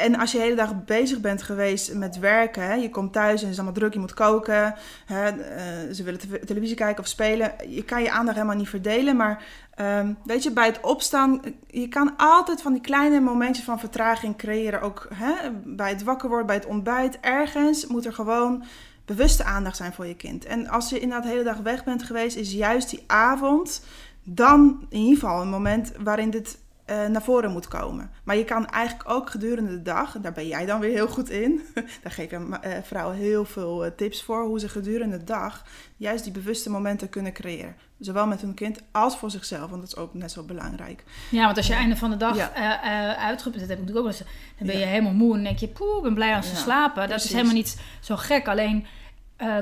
en 0.00 0.18
als 0.18 0.32
je 0.32 0.38
de 0.38 0.44
hele 0.44 0.56
dag 0.56 0.84
bezig 0.84 1.20
bent 1.20 1.42
geweest 1.42 1.94
met 1.94 2.18
werken, 2.18 2.62
hè, 2.62 2.74
je 2.74 2.90
komt 2.90 3.12
thuis 3.12 3.40
en 3.40 3.40
het 3.40 3.50
is 3.50 3.56
allemaal 3.56 3.74
druk, 3.78 3.92
je 3.92 3.98
moet 3.98 4.14
koken, 4.14 4.74
hè, 5.06 5.32
uh, 5.32 5.94
ze 5.94 6.02
willen 6.02 6.20
te 6.20 6.38
televisie 6.38 6.76
kijken 6.76 7.02
of 7.02 7.08
spelen, 7.08 7.52
je 7.68 7.84
kan 7.84 8.02
je 8.02 8.10
aandacht 8.10 8.36
helemaal 8.36 8.56
niet 8.56 8.68
verdelen. 8.68 9.16
Maar 9.16 9.44
um, 9.80 10.16
weet 10.24 10.42
je, 10.42 10.50
bij 10.50 10.66
het 10.66 10.80
opstaan, 10.80 11.40
je 11.66 11.88
kan 11.88 12.16
altijd 12.16 12.62
van 12.62 12.72
die 12.72 12.82
kleine 12.82 13.20
momentjes 13.20 13.64
van 13.64 13.78
vertraging 13.78 14.36
creëren. 14.36 14.80
Ook 14.80 15.08
hè, 15.14 15.32
bij 15.64 15.90
het 15.90 16.02
wakker 16.02 16.28
worden, 16.28 16.46
bij 16.46 16.56
het 16.56 16.66
ontbijt, 16.66 17.20
ergens 17.20 17.86
moet 17.86 18.06
er 18.06 18.12
gewoon 18.12 18.64
bewuste 19.04 19.44
aandacht 19.44 19.76
zijn 19.76 19.92
voor 19.92 20.06
je 20.06 20.16
kind. 20.16 20.44
En 20.44 20.68
als 20.68 20.90
je 20.90 20.98
inderdaad 20.98 21.22
de 21.22 21.32
hele 21.32 21.44
dag 21.44 21.58
weg 21.58 21.84
bent 21.84 22.02
geweest, 22.02 22.36
is 22.36 22.52
juist 22.52 22.90
die 22.90 23.04
avond 23.06 23.82
dan 24.24 24.86
in 24.88 24.98
ieder 24.98 25.18
geval 25.18 25.42
een 25.42 25.48
moment 25.48 25.92
waarin 25.98 26.30
dit 26.30 26.58
uh, 26.90 27.06
naar 27.06 27.22
voren 27.22 27.50
moet 27.50 27.68
komen. 27.68 28.10
Maar 28.24 28.36
je 28.36 28.44
kan 28.44 28.66
eigenlijk 28.66 29.10
ook 29.10 29.30
gedurende 29.30 29.70
de 29.70 29.82
dag, 29.82 30.14
en 30.14 30.22
daar 30.22 30.32
ben 30.32 30.46
jij 30.46 30.66
dan 30.66 30.80
weer 30.80 30.90
heel 30.90 31.08
goed 31.08 31.30
in, 31.30 31.60
daar 32.02 32.12
geef 32.12 32.30
je 32.30 32.38
uh, 32.38 32.72
vrouwen 32.82 33.16
heel 33.16 33.44
veel 33.44 33.84
uh, 33.84 33.90
tips 33.96 34.22
voor, 34.22 34.44
hoe 34.44 34.60
ze 34.60 34.68
gedurende 34.68 35.18
de 35.18 35.24
dag 35.24 35.64
juist 35.96 36.24
die 36.24 36.32
bewuste 36.32 36.70
momenten 36.70 37.08
kunnen 37.08 37.32
creëren. 37.32 37.76
Zowel 37.98 38.26
met 38.26 38.40
hun 38.40 38.54
kind 38.54 38.80
als 38.92 39.16
voor 39.16 39.30
zichzelf, 39.30 39.70
want 39.70 39.82
dat 39.82 39.92
is 39.92 39.96
ook 39.96 40.14
net 40.14 40.32
zo 40.32 40.42
belangrijk. 40.42 41.04
Ja, 41.30 41.44
want 41.44 41.56
als 41.56 41.66
je 41.66 41.74
einde 41.74 41.96
van 41.96 42.10
de 42.10 42.16
dag 42.16 42.36
ja. 42.36 42.82
uitgeput, 43.16 43.60
dat 43.60 43.68
heb 43.68 43.78
ik 43.78 43.86
natuurlijk 43.86 44.06
ook 44.06 44.12
wel 44.12 44.26
eens, 44.26 44.36
dan 44.58 44.66
ben 44.66 44.78
je 44.78 44.84
helemaal 44.84 45.12
moe 45.12 45.36
en 45.36 45.42
denk 45.42 45.58
je, 45.58 45.68
poeh, 45.68 45.96
ik 45.96 46.02
ben 46.02 46.14
blij 46.14 46.36
als 46.36 46.46
ze 46.46 46.54
ja, 46.54 46.58
slapen. 46.58 47.08
Dat 47.08 47.24
is 47.24 47.32
helemaal 47.32 47.54
niet 47.54 47.80
zo 48.00 48.16
gek. 48.16 48.48
Alleen 48.48 48.86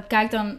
kijk 0.09 0.31
dan 0.31 0.59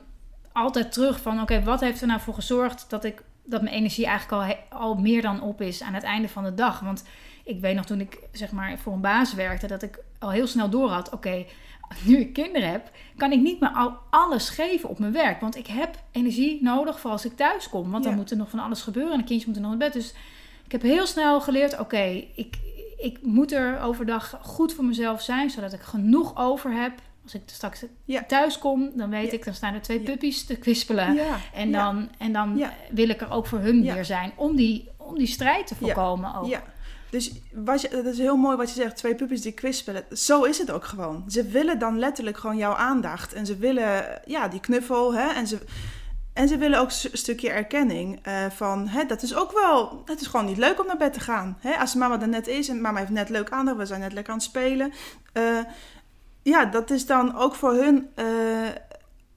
altijd 0.52 0.92
terug 0.92 1.22
van, 1.22 1.34
oké, 1.34 1.42
okay, 1.42 1.64
wat 1.64 1.80
heeft 1.80 2.02
er 2.02 2.08
nou 2.08 2.20
voor 2.20 2.34
gezorgd 2.34 2.86
dat 2.90 3.04
ik 3.04 3.24
dat 3.50 3.62
mijn 3.62 3.76
energie 3.76 4.06
eigenlijk 4.06 4.64
al, 4.72 4.80
al 4.80 4.96
meer 4.96 5.22
dan 5.22 5.42
op 5.42 5.62
is 5.62 5.82
aan 5.84 5.94
het 5.94 6.04
einde 6.04 6.30
van 6.30 6.44
de 6.44 6.54
dag. 6.54 6.80
Want 6.80 7.04
ik 7.44 7.60
weet 7.60 7.76
nog 7.76 7.86
toen 7.86 8.00
ik 8.00 8.20
zeg 8.32 8.52
maar 8.52 8.80
voor 8.80 8.94
een 8.94 9.02
baas 9.02 9.34
werkte, 9.34 9.68
dat 9.68 9.82
ik 9.82 10.00
al 10.20 10.30
heel 10.30 10.48
snel 10.48 10.70
door 10.70 10.90
had: 10.90 11.10
oké, 11.10 11.46
nu 12.06 12.18
ik 12.18 12.34
kinderen 12.34 12.70
heb, 12.70 12.92
kan 13.16 13.32
ik 13.32 13.40
niet 13.40 13.60
meer 13.60 13.70
al 13.70 13.98
alles 14.10 14.50
geven 14.50 14.90
op 14.90 15.00
mijn 15.00 15.12
werk. 15.12 15.42
Want 15.42 15.56
ik 15.56 15.68
heb 15.68 16.04
energie 16.12 16.64
nodig 16.64 17.00
voor 17.00 17.12
als 17.12 17.26
ik 17.26 17.36
thuis 17.36 17.70
kom. 17.70 17.92
Want 17.92 18.04
dan 18.04 18.16
moet 18.16 18.32
er 18.32 18.38
nog 18.38 18.50
van 18.50 18.60
alles 18.60 18.82
gebeuren 18.82 19.12
en 19.12 19.20
de 19.20 19.24
kindjes 19.24 19.46
moeten 19.46 19.64
nog 19.64 19.72
naar 19.72 19.90
bed. 19.90 19.94
Dus 19.94 20.14
ik 20.66 20.72
heb 20.72 20.82
heel 20.82 21.06
snel 21.06 21.42
geleerd: 21.42 21.80
oké, 21.80 22.26
ik, 22.36 22.58
ik 22.98 23.22
moet 23.22 23.52
er 23.52 23.82
overdag 23.82 24.40
goed 24.42 24.74
voor 24.74 24.86
mezelf 24.86 25.22
zijn, 25.22 25.50
zodat 25.50 25.74
ik 25.74 25.82
genoeg 25.82 26.38
over 26.38 26.74
heb. 26.74 26.92
Als 27.34 27.42
ik 27.42 27.50
straks 27.50 27.84
Ja. 28.06 28.24
thuis 28.28 28.58
kom, 28.58 28.92
dan 28.96 29.10
weet 29.10 29.26
Ja. 29.32 29.38
ik, 29.38 29.46
dan 29.46 29.54
staan 29.54 29.74
er 29.74 29.82
twee 29.82 30.00
puppies 30.00 30.46
te 30.46 30.56
kwispelen. 30.56 31.18
En 31.54 31.72
dan, 31.72 32.10
en 32.18 32.34
dan 32.34 32.64
wil 32.92 33.10
ik 33.10 33.22
er 33.22 33.32
ook 33.32 33.48
voor 33.48 33.60
hun 33.60 33.82
weer 33.82 34.06
zijn. 34.06 34.32
Om 34.36 34.56
die, 34.56 34.90
om 34.98 35.18
die 35.18 35.28
strijd 35.28 35.68
te 35.68 35.76
voorkomen 35.76 36.36
ook. 36.36 36.48
Ja. 36.48 36.64
Dus 37.10 37.32
wat 37.54 37.82
je, 37.82 37.90
dat 37.90 38.06
is 38.06 38.18
heel 38.18 38.36
mooi 38.38 38.58
wat 38.58 38.70
je 38.70 38.82
zegt, 38.82 38.98
twee 38.98 39.16
puppies 39.16 39.42
die 39.42 39.52
kwispelen. 39.52 40.04
Zo 40.12 40.44
is 40.44 40.58
het 40.58 40.72
ook 40.72 40.84
gewoon. 40.86 41.24
Ze 41.28 41.44
willen 41.44 41.80
dan 41.80 42.00
letterlijk 42.00 42.38
gewoon 42.38 42.58
jouw 42.58 42.74
aandacht. 42.74 43.34
En 43.34 43.46
ze 43.46 43.58
willen, 43.58 44.22
ja, 44.26 44.48
die 44.48 44.60
knuffel. 44.60 45.14
Hè? 45.14 45.28
En, 45.30 45.48
ze, 45.48 45.60
en 46.34 46.48
ze 46.48 46.58
willen 46.58 46.80
ook 46.80 46.88
een 46.90 47.18
stukje 47.18 47.50
erkenning. 47.50 48.20
eh, 48.24 48.46
van, 48.50 48.88
hè, 48.88 49.06
dat 49.06 49.22
is 49.22 49.36
ook 49.36 49.52
wel, 49.52 50.02
het 50.06 50.22
is 50.22 50.28
gewoon 50.28 50.46
niet 50.46 50.58
leuk 50.58 50.80
om 50.80 50.88
naar 50.88 50.98
bed 50.98 51.14
te 51.14 51.20
gaan. 51.20 51.58
Hè? 51.60 51.74
Als 51.76 51.96
mama 51.96 52.22
er 52.22 52.28
net 52.28 52.48
is 52.48 52.70
en 52.70 52.82
mama 52.82 53.00
heeft 53.00 53.12
net 53.12 53.30
leuk 53.30 53.50
aandacht. 53.50 53.78
We 53.78 53.86
zijn 53.86 54.00
net 54.00 54.14
lekker 54.14 54.34
aan 54.34 54.40
het 54.40 54.48
spelen. 54.48 54.92
Eh, 55.34 55.60
ja, 56.50 56.66
dat 56.66 56.90
is 56.92 57.06
dan 57.06 57.36
ook 57.38 57.56
voor 57.56 57.74
hun... 57.74 58.08
eh, 58.16 58.26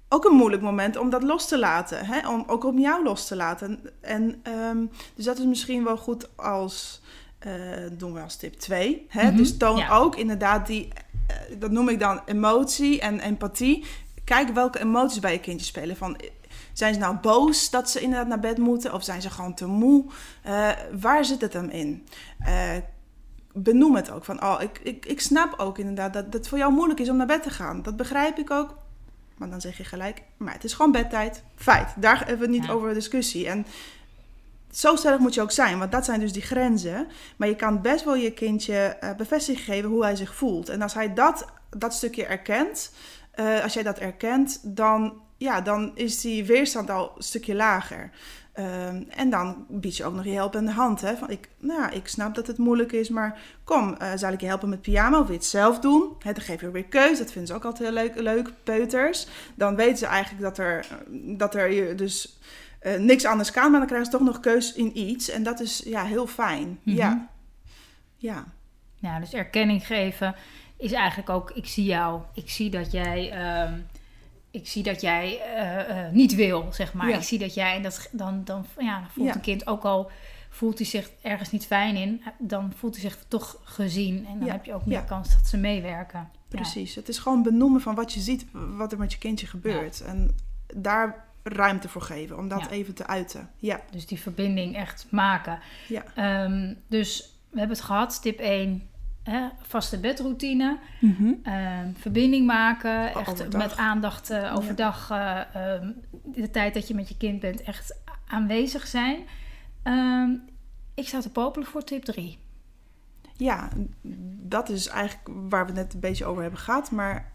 ook 0.09 0.25
een 0.25 0.37
moeilijk 0.37 0.63
moment 0.63 0.97
om 0.97 1.11
dat 1.11 1.23
los 1.23 1.49
te 1.49 1.59
laten. 1.59 2.07
Hè? 2.07 2.29
Om 2.29 2.45
ook 2.47 2.65
om 2.65 2.79
jou 2.79 3.03
los 3.03 3.27
te 3.27 3.37
laten. 3.37 3.81
En, 4.01 4.41
ehm, 4.43 4.85
dus 5.15 5.25
dat 5.25 5.39
is 5.39 5.45
misschien 5.45 5.85
wel 5.85 5.97
goed 5.97 6.37
als, 6.37 7.03
eh, 7.39 7.53
doen 7.93 8.13
we 8.13 8.21
als 8.21 8.37
tip 8.37 8.55
2. 8.55 9.07
Hè? 9.09 9.27
Mhm, 9.27 9.37
Dus 9.37 9.57
toon 9.57 9.77
ja. 9.77 9.97
ook 9.97 10.17
inderdaad 10.17 10.67
die, 10.67 10.89
eh, 11.27 11.37
dat 11.59 11.71
noem 11.71 11.89
ik 11.89 12.01
dan 12.01 12.21
emotie 12.27 13.01
en 13.01 13.21
empathie. 13.21 13.85
Kijk 14.25 14.49
welke 14.49 14.81
emoties 14.81 15.21
bij 15.21 15.33
je 15.33 15.41
kindje 15.41 15.67
spelen. 15.67 15.97
Van, 15.97 16.17
zijn 16.73 16.95
ze 16.95 17.01
nou 17.01 17.17
boos 17.17 17.71
dat 17.71 17.91
ze 17.91 18.01
inderdaad 18.01 18.29
naar 18.29 18.41
bed 18.41 18.59
moeten? 18.59 18.95
Of 18.95 19.05
zijn 19.05 19.23
ze 19.23 19.31
gewoon 19.31 19.55
te 19.55 19.67
moe? 19.67 20.05
Waar 21.01 21.25
zit 21.25 21.41
het 21.41 21.53
hem 21.53 21.69
in? 21.69 22.07
Benoem 23.53 23.97
het 23.97 24.11
ook. 24.11 24.25
Van, 24.25 24.43
oh, 24.43 24.57
ik, 24.61 24.81
ik, 24.83 25.07
ik 25.07 25.21
snap 25.21 25.59
ook 25.59 25.79
inderdaad 25.79 26.13
dat 26.13 26.25
het 26.31 26.49
voor 26.49 26.59
jou 26.59 26.73
moeilijk 26.73 27.01
is 27.01 27.09
om 27.09 27.17
naar 27.17 27.27
bed 27.27 27.43
te 27.43 27.51
gaan. 27.51 27.83
Dat 27.83 27.97
begrijp 27.97 28.39
ik 28.39 28.51
ook. 28.51 28.75
Maar 29.37 29.51
dan 29.51 29.61
zeg 29.61 29.77
je 29.77 29.85
gelijk, 29.85 30.23
maar 30.37 30.53
het 30.53 30.65
is 30.65 30.73
gewoon 30.73 30.93
bedtijd. 30.93 31.43
Feit. 31.57 31.89
Daar 31.97 32.19
hebben 32.27 32.47
we 32.47 32.53
niet 32.53 32.67
Ja. 32.67 32.73
over 32.73 32.95
discussie. 32.95 33.49
En 33.49 33.67
zo 34.71 34.97
stellig 34.97 35.19
moet 35.19 35.35
je 35.35 35.41
ook 35.41 35.51
zijn, 35.51 35.79
want 35.79 35.93
dat 35.93 36.05
zijn 36.05 36.21
dus 36.21 36.33
die 36.33 36.43
grenzen. 36.43 37.07
Maar 37.37 37.49
je 37.49 37.57
kan 37.57 37.81
best 37.83 38.05
wel 38.05 38.15
je 38.15 38.33
kindje 38.33 38.75
eh, 38.77 39.15
bevestiging 39.17 39.65
geven 39.65 39.91
hoe 39.91 40.03
hij 40.03 40.17
zich 40.17 40.35
voelt. 40.35 40.69
En 40.69 40.83
als 40.83 40.95
hij 40.95 41.15
dat, 41.15 41.47
dat 41.71 41.95
stukje 41.95 42.25
erkent, 42.25 42.93
eh, 43.31 43.63
als 43.63 43.73
jij 43.75 43.83
dat 43.83 43.99
erkent, 43.99 44.61
dan, 44.63 45.21
ja, 45.37 45.61
dan 45.61 45.93
is 45.95 46.21
die 46.21 46.45
weerstand 46.45 46.91
al 46.91 47.13
een 47.17 47.23
stukje 47.23 47.55
lager. 47.55 48.11
Ehm, 48.53 49.03
en 49.09 49.31
dan 49.31 49.67
bied 49.69 49.97
je 49.97 50.05
ook 50.05 50.15
nog 50.15 50.25
je 50.25 50.31
helpende 50.31 50.71
hand. 50.71 51.01
Hè? 51.01 51.17
Van 51.17 51.31
ik, 51.31 51.49
nou, 51.59 51.81
ja, 51.81 51.91
ik 51.91 52.09
snap 52.09 52.35
dat 52.35 52.47
het 52.47 52.59
moeilijk 52.59 52.93
is, 52.93 53.09
maar 53.09 53.41
kom, 53.65 53.95
eh, 53.95 54.13
zal 54.17 54.33
ik 54.33 54.41
je 54.41 54.47
helpen 54.47 54.69
met 54.69 54.83
pyjama 54.83 55.19
of 55.19 55.23
wil 55.23 55.33
je 55.33 55.41
het 55.41 55.49
zelf 55.49 55.79
doen? 55.79 56.17
Hè, 56.19 56.33
dan 56.33 56.43
geef 56.43 56.61
je 56.61 56.71
weer 56.71 56.85
keus. 56.85 57.19
Dat 57.19 57.33
vinden 57.33 57.47
ze 57.47 57.55
ook 57.55 57.65
altijd 57.65 57.89
heel 57.89 58.03
leuk, 58.03 58.15
leuk 58.21 58.53
peuters. 58.63 59.27
Dan 59.55 59.77
weten 59.77 59.99
ze 59.99 60.07
eigenlijk 60.07 60.43
dat 60.43 60.59
er, 60.59 60.87
dat 61.37 61.55
er 61.55 61.73
je 61.73 61.95
dus 61.95 62.39
eh, 62.81 62.99
niks 62.99 63.25
anders 63.25 63.51
kan, 63.51 63.71
maar 63.71 63.79
dan 63.79 63.89
krijgen 63.89 64.11
ze 64.11 64.17
toch 64.19 64.27
nog 64.27 64.41
keus 64.41 64.73
in 64.73 64.99
iets. 64.99 65.29
En 65.29 65.43
dat 65.43 65.61
is 65.61 65.83
ja, 65.85 66.05
heel 66.05 66.27
fijn. 66.27 66.79
Mhm. 66.83 66.97
Ja. 66.97 67.29
Ja. 68.17 68.45
Ja, 68.95 69.21
dus 69.21 69.33
erkenning 69.33 69.87
geven 69.87 70.35
is 70.77 70.93
eigenlijk 70.93 71.31
ook, 71.31 71.51
ik 71.51 71.67
zie 71.67 71.85
jou, 71.85 72.23
ik 72.35 72.51
zie 72.51 72.71
dat 72.71 72.93
jij, 72.93 73.31
ehm, 73.31 73.79
ik 74.53 74.69
zie 74.69 74.83
dat 74.83 75.01
jij 75.01 75.41
eh, 75.41 76.07
eh, 76.07 76.13
niet 76.13 76.35
wil, 76.35 76.67
zeg 76.73 76.93
maar. 76.93 77.09
Ja. 77.09 77.17
Ik 77.17 77.23
zie 77.23 77.39
dat 77.39 77.55
jij, 77.55 77.75
en 77.77 77.83
dat, 77.83 78.09
dan, 78.13 78.45
dan, 78.45 78.67
ja, 78.79 79.07
voelt 79.13 79.29
Ja. 79.29 79.35
een 79.35 79.41
kind 79.41 79.67
ook 79.67 79.83
al, 79.85 80.11
voelt 80.51 80.79
hij 80.79 80.87
zich 80.87 81.11
ergens 81.23 81.51
niet 81.51 81.67
fijn 81.67 81.97
in, 81.97 82.23
dan 82.39 82.73
voelt 82.77 82.95
hij 83.01 83.11
zich 83.11 83.25
toch 83.29 83.61
gezien. 83.65 84.27
En 84.27 84.39
dan 84.39 84.47
Ja. 84.47 84.53
heb 84.53 84.65
je 84.65 84.75
ook 84.75 84.87
meer 84.87 85.03
kans 85.05 85.31
dat 85.35 85.47
ze 85.47 85.57
meewerken. 85.57 86.19
Ja. 86.21 86.29
Precies. 86.49 86.95
Het 86.95 87.09
is 87.09 87.19
gewoon 87.19 87.43
benoemen 87.43 87.81
van 87.81 87.95
wat 87.95 88.13
je 88.13 88.21
ziet, 88.21 88.47
wat 88.53 88.93
er 88.93 88.99
met 88.99 89.13
je 89.13 89.19
kindje 89.19 89.47
gebeurt. 89.47 90.01
En 90.01 90.37
daar 90.75 91.25
ruimte 91.43 91.89
voor 91.89 92.03
geven 92.03 92.39
om 92.39 92.49
dat 92.49 92.67
even 92.67 92.95
te 92.95 93.07
uiten. 93.07 93.51
Ja. 93.57 93.81
Dus 93.91 94.07
die 94.07 94.21
verbinding 94.21 94.77
echt 94.77 95.07
maken. 95.11 95.59
Ja. 95.89 96.05
Ehm, 96.15 96.75
dus 96.89 97.37
we 97.51 97.59
hebben 97.59 97.77
het 97.77 97.87
gehad, 97.87 98.23
tip 98.23 98.39
1, 98.41 98.89
hè, 99.23 99.49
vaste 99.61 99.99
bedroutine. 99.99 100.79
Ehm, 101.43 101.93
verbinding 101.95 102.47
maken, 102.47 103.15
echt 103.15 103.29
Overdag. 103.29 103.61
met 103.61 103.77
aandacht 103.77 104.31
eh, 104.31 104.55
overdag, 104.57 105.11
eh, 105.11 105.55
ehm, 105.55 105.91
de 106.25 106.51
tijd 106.51 106.75
dat 106.75 106.89
je 106.89 106.95
met 106.95 107.09
je 107.09 107.17
kind 107.17 107.41
bent, 107.41 107.63
echt 107.63 107.97
aanwezig 108.27 108.87
zijn. 108.87 109.19
Ehm, 109.83 110.31
ik 110.95 111.09
sta 111.09 111.21
te 111.21 111.31
popelen 111.31 111.67
voor 111.67 111.85
tip 111.85 112.05
3. 112.05 112.39
Ja, 113.37 113.69
dat 114.41 114.69
is 114.69 114.89
eigenlijk 114.89 115.29
waar 115.49 115.67
we 115.67 115.73
het 115.73 115.81
net 115.81 115.95
een 115.95 116.01
beetje 116.01 116.25
over 116.25 116.43
hebben 116.43 116.61
gehad. 116.61 116.91
Maar 116.91 117.31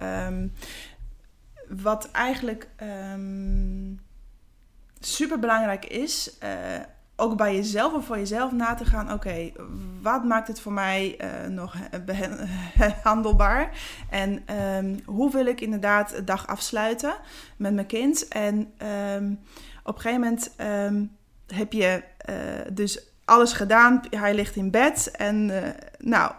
wat 1.70 2.12
eigenlijk 2.12 2.70
super 5.00 5.40
belangrijk 5.40 5.86
is, 5.86 6.38
eh, 6.38 6.80
ook 7.20 7.38
bij 7.38 7.56
jezelf 7.56 7.94
of 7.94 8.06
voor 8.06 8.18
jezelf 8.18 8.52
na 8.52 8.74
te 8.74 8.86
gaan. 8.86 9.12
Oké, 9.12 9.52
wat 10.02 10.24
maakt 10.24 10.48
het 10.48 10.60
voor 10.60 10.72
mij 10.72 11.16
eh, 11.18 11.50
nog 11.50 11.76
handelbaar? 13.04 13.70
En 14.10 14.42
ehm, 14.46 14.96
hoe 15.06 15.32
wil 15.32 15.46
ik 15.46 15.62
inderdaad 15.62 16.10
de 16.10 16.24
dag 16.24 16.48
afsluiten 16.48 17.14
met 17.56 17.74
mijn 17.74 17.88
kind? 17.88 18.28
En 18.28 18.72
ehm, 18.78 19.32
op 19.84 19.96
een 19.96 20.02
gegeven 20.02 20.22
moment 20.22 20.54
ehm, 20.56 21.04
heb 21.48 21.74
je 21.74 22.04
eh, 22.18 22.36
dus 22.74 23.08
alles 23.26 23.54
gedaan. 23.54 24.02
Hij 24.10 24.36
ligt 24.36 24.56
in 24.56 24.72
bed 24.72 25.12
en 25.12 25.64
eh, 25.64 25.70
nou, 25.98 26.32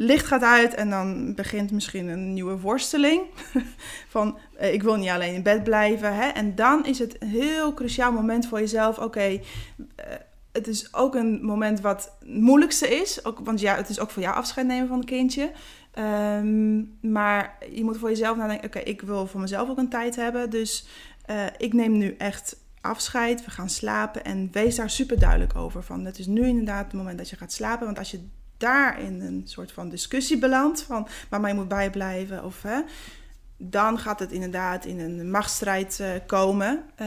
licht 0.00 0.26
gaat 0.26 0.42
uit 0.42 0.74
en 0.74 0.90
dan 0.90 1.34
begint 1.34 1.70
misschien 1.70 2.08
een 2.08 2.32
nieuwe 2.32 2.60
worsteling. 2.60 3.22
Van 4.08 4.38
eh, 4.56 4.72
ik 4.72 4.82
wil 4.82 4.96
niet 4.96 5.08
alleen 5.08 5.34
in 5.34 5.42
bed 5.42 5.64
blijven. 5.64 6.14
Hè? 6.14 6.28
En 6.28 6.54
dan 6.54 6.86
is 6.86 6.98
het 6.98 7.22
een 7.22 7.28
heel 7.28 7.74
cruciaal 7.74 8.12
moment 8.12 8.46
voor 8.46 8.58
jezelf. 8.58 8.98
Oké, 8.98 9.20
eh, 9.20 9.40
het 10.52 10.68
is 10.68 10.94
ook 10.94 11.14
een 11.14 11.44
moment 11.44 11.80
wat 11.80 12.12
het 12.18 12.28
moeilijkste 12.28 12.88
is. 12.88 13.24
Ook, 13.24 13.38
want 13.44 13.60
ja, 13.60 13.76
het 13.76 13.88
is 13.88 14.00
ook 14.00 14.10
voor 14.10 14.22
jou 14.22 14.36
afscheid 14.36 14.66
nemen 14.66 14.88
van 14.88 14.98
een 14.98 15.04
kindje. 15.04 15.52
Ehm, 15.92 16.82
maar 17.12 17.56
je 17.72 17.84
moet 17.84 17.98
voor 17.98 18.08
jezelf 18.08 18.36
nadenken. 18.36 18.66
Oké, 18.66 18.78
ik 18.78 19.00
wil 19.00 19.26
voor 19.26 19.40
mezelf 19.40 19.68
ook 19.68 19.78
een 19.78 19.88
tijd 19.88 20.16
hebben. 20.16 20.50
Dus 20.50 20.86
eh, 21.24 21.46
ik 21.56 21.72
neem 21.72 21.98
nu 21.98 22.14
echt 22.18 22.56
afscheid. 22.80 23.44
We 23.44 23.50
gaan 23.50 23.70
slapen. 23.70 24.24
En 24.24 24.48
wees 24.52 24.76
daar 24.76 24.90
super 24.90 25.18
duidelijk 25.18 25.56
over. 25.56 25.82
Van 25.82 26.04
het 26.04 26.18
is 26.18 26.26
nu 26.26 26.46
inderdaad 26.46 26.84
het 26.84 26.94
moment 26.94 27.18
dat 27.18 27.30
je 27.30 27.36
gaat 27.36 27.52
slapen. 27.52 27.86
Want 27.86 27.98
als 27.98 28.10
je 28.10 28.28
daar 28.60 29.00
in 29.00 29.20
een 29.20 29.42
soort 29.44 29.72
van 29.72 29.88
discussie 29.88 30.38
belandt. 30.38 30.82
Van 30.82 31.08
mama, 31.30 31.48
je 31.48 31.54
moet 31.54 31.68
bijblijven. 31.68 32.44
Of 32.44 32.62
hè, 32.62 32.80
dan 33.56 33.98
gaat 33.98 34.18
het 34.18 34.32
inderdaad 34.32 34.84
in 34.84 34.98
een 35.00 35.30
machtsstrijd 35.30 36.00
eh, 36.00 36.10
komen. 36.26 36.82
eh, 36.96 37.06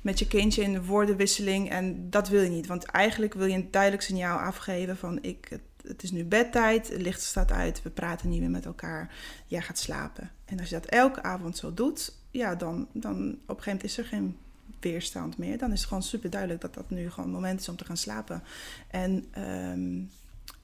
met 0.00 0.18
je 0.18 0.26
kindje 0.26 0.62
in 0.62 0.72
de 0.72 0.84
woordenwisseling. 0.84 1.70
En 1.70 2.10
dat 2.10 2.28
wil 2.28 2.42
je 2.42 2.48
niet. 2.48 2.66
Want 2.66 2.84
eigenlijk 2.84 3.34
wil 3.34 3.46
je 3.46 3.54
een 3.54 3.70
duidelijk 3.70 4.02
signaal 4.02 4.38
afgeven 4.38 4.96
van 4.96 5.18
ik, 5.22 5.46
het, 5.48 5.60
het 5.82 6.02
is 6.02 6.10
nu 6.10 6.24
bedtijd, 6.24 6.88
het 6.88 7.02
licht 7.02 7.22
staat 7.22 7.52
uit, 7.52 7.82
we 7.82 7.90
praten 7.90 8.28
niet 8.28 8.40
meer 8.40 8.50
met 8.50 8.66
elkaar. 8.66 9.14
Jij 9.46 9.62
gaat 9.62 9.78
slapen. 9.78 10.30
En 10.44 10.58
als 10.58 10.68
je 10.68 10.74
dat 10.74 10.86
elke 10.86 11.22
avond 11.22 11.56
zo 11.56 11.74
doet, 11.74 12.12
ja, 12.30 12.54
dan, 12.54 12.88
dan 12.92 13.12
op 13.12 13.56
een 13.56 13.62
gegeven 13.62 13.64
moment 13.64 13.84
is 13.84 13.98
er 13.98 14.04
geen 14.04 14.36
weerstand 14.80 15.38
meer. 15.38 15.58
Dan 15.58 15.72
is 15.72 15.78
het 15.78 15.88
gewoon 15.88 16.02
super 16.02 16.30
duidelijk 16.30 16.60
dat 16.60 16.74
dat 16.74 16.90
nu 16.90 17.10
gewoon 17.10 17.24
het 17.24 17.34
moment 17.34 17.60
is 17.60 17.68
om 17.68 17.76
te 17.76 17.84
gaan 17.84 17.96
slapen. 17.96 18.42
En 18.90 19.24
ehm, 19.30 20.02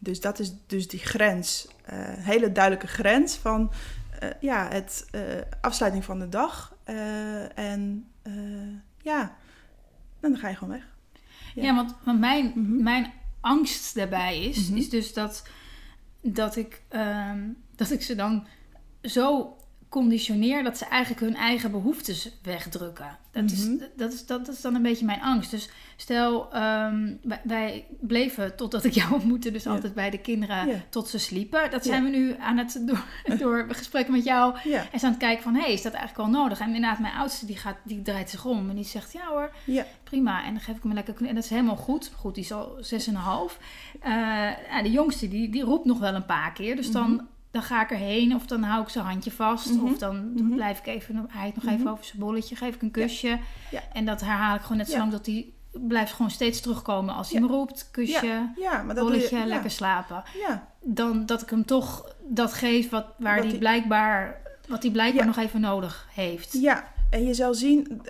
dus 0.02 0.21
dat 0.21 0.38
is 0.38 0.54
dus 0.66 0.88
die 0.88 1.00
grens, 1.00 1.68
eh, 1.85 1.99
hele 2.00 2.52
duidelijke 2.52 2.87
grens 2.87 3.37
van 3.37 3.73
uh, 4.23 4.28
ja, 4.40 4.68
het 4.68 5.09
uh, 5.14 5.23
afsluiting 5.61 6.04
van 6.04 6.18
de 6.18 6.28
dag. 6.28 6.76
Uh, 6.87 7.59
en 7.59 8.06
ja, 9.02 9.37
dan 10.21 10.37
ga 10.37 10.49
je 10.49 10.56
gewoon 10.56 10.75
weg. 10.75 10.88
Ja, 11.54 11.62
ja 11.62 11.75
want, 11.75 11.94
want 12.04 12.21
mijn, 12.21 12.52
mm 12.54 12.66
-hmm. 12.66 12.82
mijn 12.82 13.12
angst 13.40 13.94
daarbij 13.94 14.42
is, 14.42 14.59
mm 14.59 14.66
-hmm. 14.66 14.76
is 14.76 14.88
dus 14.88 15.12
dat, 15.12 15.49
dat, 16.21 16.56
ik, 16.56 16.82
um, 16.90 17.56
dat 17.76 17.90
ik 17.90 18.02
ze 18.02 18.14
dan 18.14 18.47
zo 19.02 19.56
conditioneer 19.92 20.62
dat 20.62 20.78
ze 20.78 20.84
eigenlijk 20.84 21.20
hun 21.20 21.37
eigen 21.37 21.70
behoeftes 21.70 22.30
wegdrukken. 22.42 23.18
Dat, 23.30 23.50
is, 23.50 23.64
Mhm. 23.66 23.76
dat, 23.96 24.12
is, 24.12 24.26
dat 24.26 24.49
is 24.49 24.61
dan 24.61 24.75
een 24.75 24.82
beetje 24.82 25.04
mijn 25.04 25.20
angst. 25.20 25.50
Dus 25.50 25.68
stel, 25.96 26.52
ehm, 26.52 27.14
wij, 27.22 27.40
wij 27.44 27.87
bleven 28.00 28.56
totdat 28.56 28.84
ik 28.84 28.92
jou 28.92 29.12
ontmoette, 29.18 29.50
dus 29.50 29.62
Ja. 29.64 29.70
altijd 29.70 29.94
bij 29.94 30.11
de 30.11 30.18
kinderen 30.18 30.66
Ja. 30.68 30.76
tot 30.90 31.08
ze 31.08 31.18
sliepen. 31.18 31.70
Dat 31.70 31.84
Ja. 31.84 31.90
zijn 31.90 32.04
we 32.04 32.11
nu 32.11 32.37
aan 32.38 32.58
het 32.58 32.80
door, 32.87 33.04
door 33.38 33.66
gesprekken 33.70 34.12
met 34.14 34.25
jou 34.25 34.54
en 34.92 34.99
ze 35.00 35.04
aan 35.06 35.12
het 35.12 35.20
kijken 35.20 35.42
van, 35.42 35.54
hé, 35.54 35.66
is 35.66 35.82
dat 35.82 35.92
eigenlijk 35.92 36.30
wel 36.30 36.40
nodig? 36.42 36.61
En 36.61 36.66
inderdaad, 36.66 36.99
mijn 36.99 37.14
oudste 37.14 37.46
die, 37.46 37.56
gaat, 37.56 37.76
die 37.84 38.02
draait 38.02 38.30
zich 38.30 38.44
om 38.44 38.68
en 38.70 38.75
die 38.76 38.84
zegt, 38.84 39.12
ja 39.12 39.26
hoor, 39.26 39.50
prima. 40.04 40.44
En 40.44 40.52
dan 40.52 40.62
geef 40.62 40.76
ik 40.76 40.82
hem 40.82 40.90
een 40.90 40.96
lekker 40.96 41.26
En 41.26 41.34
dat 41.34 41.44
is 41.44 41.50
helemaal 41.50 41.76
goed. 41.76 42.11
Goed, 42.16 42.34
die 42.34 42.44
is 42.44 42.52
al 42.52 42.76
zes 42.80 43.06
en 43.06 43.14
een 43.14 43.20
half. 43.20 43.58
Eh, 44.00 44.82
de 44.82 44.90
jongste, 44.90 45.28
die, 45.28 45.49
die 45.50 45.62
roept 45.62 45.84
nog 45.84 45.99
wel 45.99 46.14
een 46.14 46.26
paar 46.26 46.52
keer. 46.52 46.76
Dus 46.76 46.90
dan, 46.90 47.26
dan 47.52 47.62
ga 47.62 47.82
ik 47.82 47.90
erheen 47.90 48.35
of 48.35 48.47
dan 48.47 48.62
hou 48.62 48.82
ik 48.82 48.88
zijn 48.88 49.04
handje 49.04 49.30
vast. 49.30 49.71
Mhm. 49.75 49.85
Of 49.85 49.99
dan 49.99 50.32
Mhm. 50.32 50.54
blijf 50.54 50.78
ik 50.78 50.87
even, 50.87 51.26
hij 51.28 51.47
het 51.47 51.54
nog 51.54 51.64
even 51.64 51.80
Mhm. 51.80 51.88
over 51.92 52.04
zijn 52.04 52.18
bolletje, 52.18 52.56
geef 52.56 52.75
ik 52.75 52.82
een 52.82 52.90
kusje. 52.90 53.38
Ja. 53.71 53.80
En 53.92 54.04
dat 54.04 54.21
herhaal 54.21 54.54
ik 54.54 54.61
gewoon 54.62 54.76
net 54.76 54.87
Ja. 54.87 54.92
zolang 54.92 55.11
dat 55.12 55.26
hij 55.26 55.52
blijft 55.73 56.12
gewoon 56.12 56.30
steeds 56.30 56.61
terugkomen 56.61 57.14
als 57.14 57.30
hij 57.32 57.40
me 57.40 57.47
roept. 57.47 57.88
Kusje, 57.90 58.52
ja, 58.56 58.82
maar 58.82 58.94
dat 58.94 59.04
bolletje, 59.04 59.38
je, 59.38 59.47
lekker 59.47 59.71
slapen. 59.71 60.23
Ja, 60.47 60.68
Dan 60.85 61.26
dat 61.26 61.42
ik 61.42 61.50
hem 61.50 61.64
toch 61.64 62.14
dat 62.28 62.52
geef 62.52 62.90
wat, 62.90 63.06
waar 63.18 63.37
hij 63.37 63.59
blijkbaar, 63.59 64.40
wat 64.68 64.82
hij 64.82 64.92
blijkbaar 64.92 65.26
nog 65.26 65.37
even 65.37 65.61
nodig 65.61 66.06
heeft. 66.14 66.52
Ja, 66.52 66.85
en 67.12 67.25
je 67.25 67.35
zal 67.35 67.54
zien, 67.54 68.02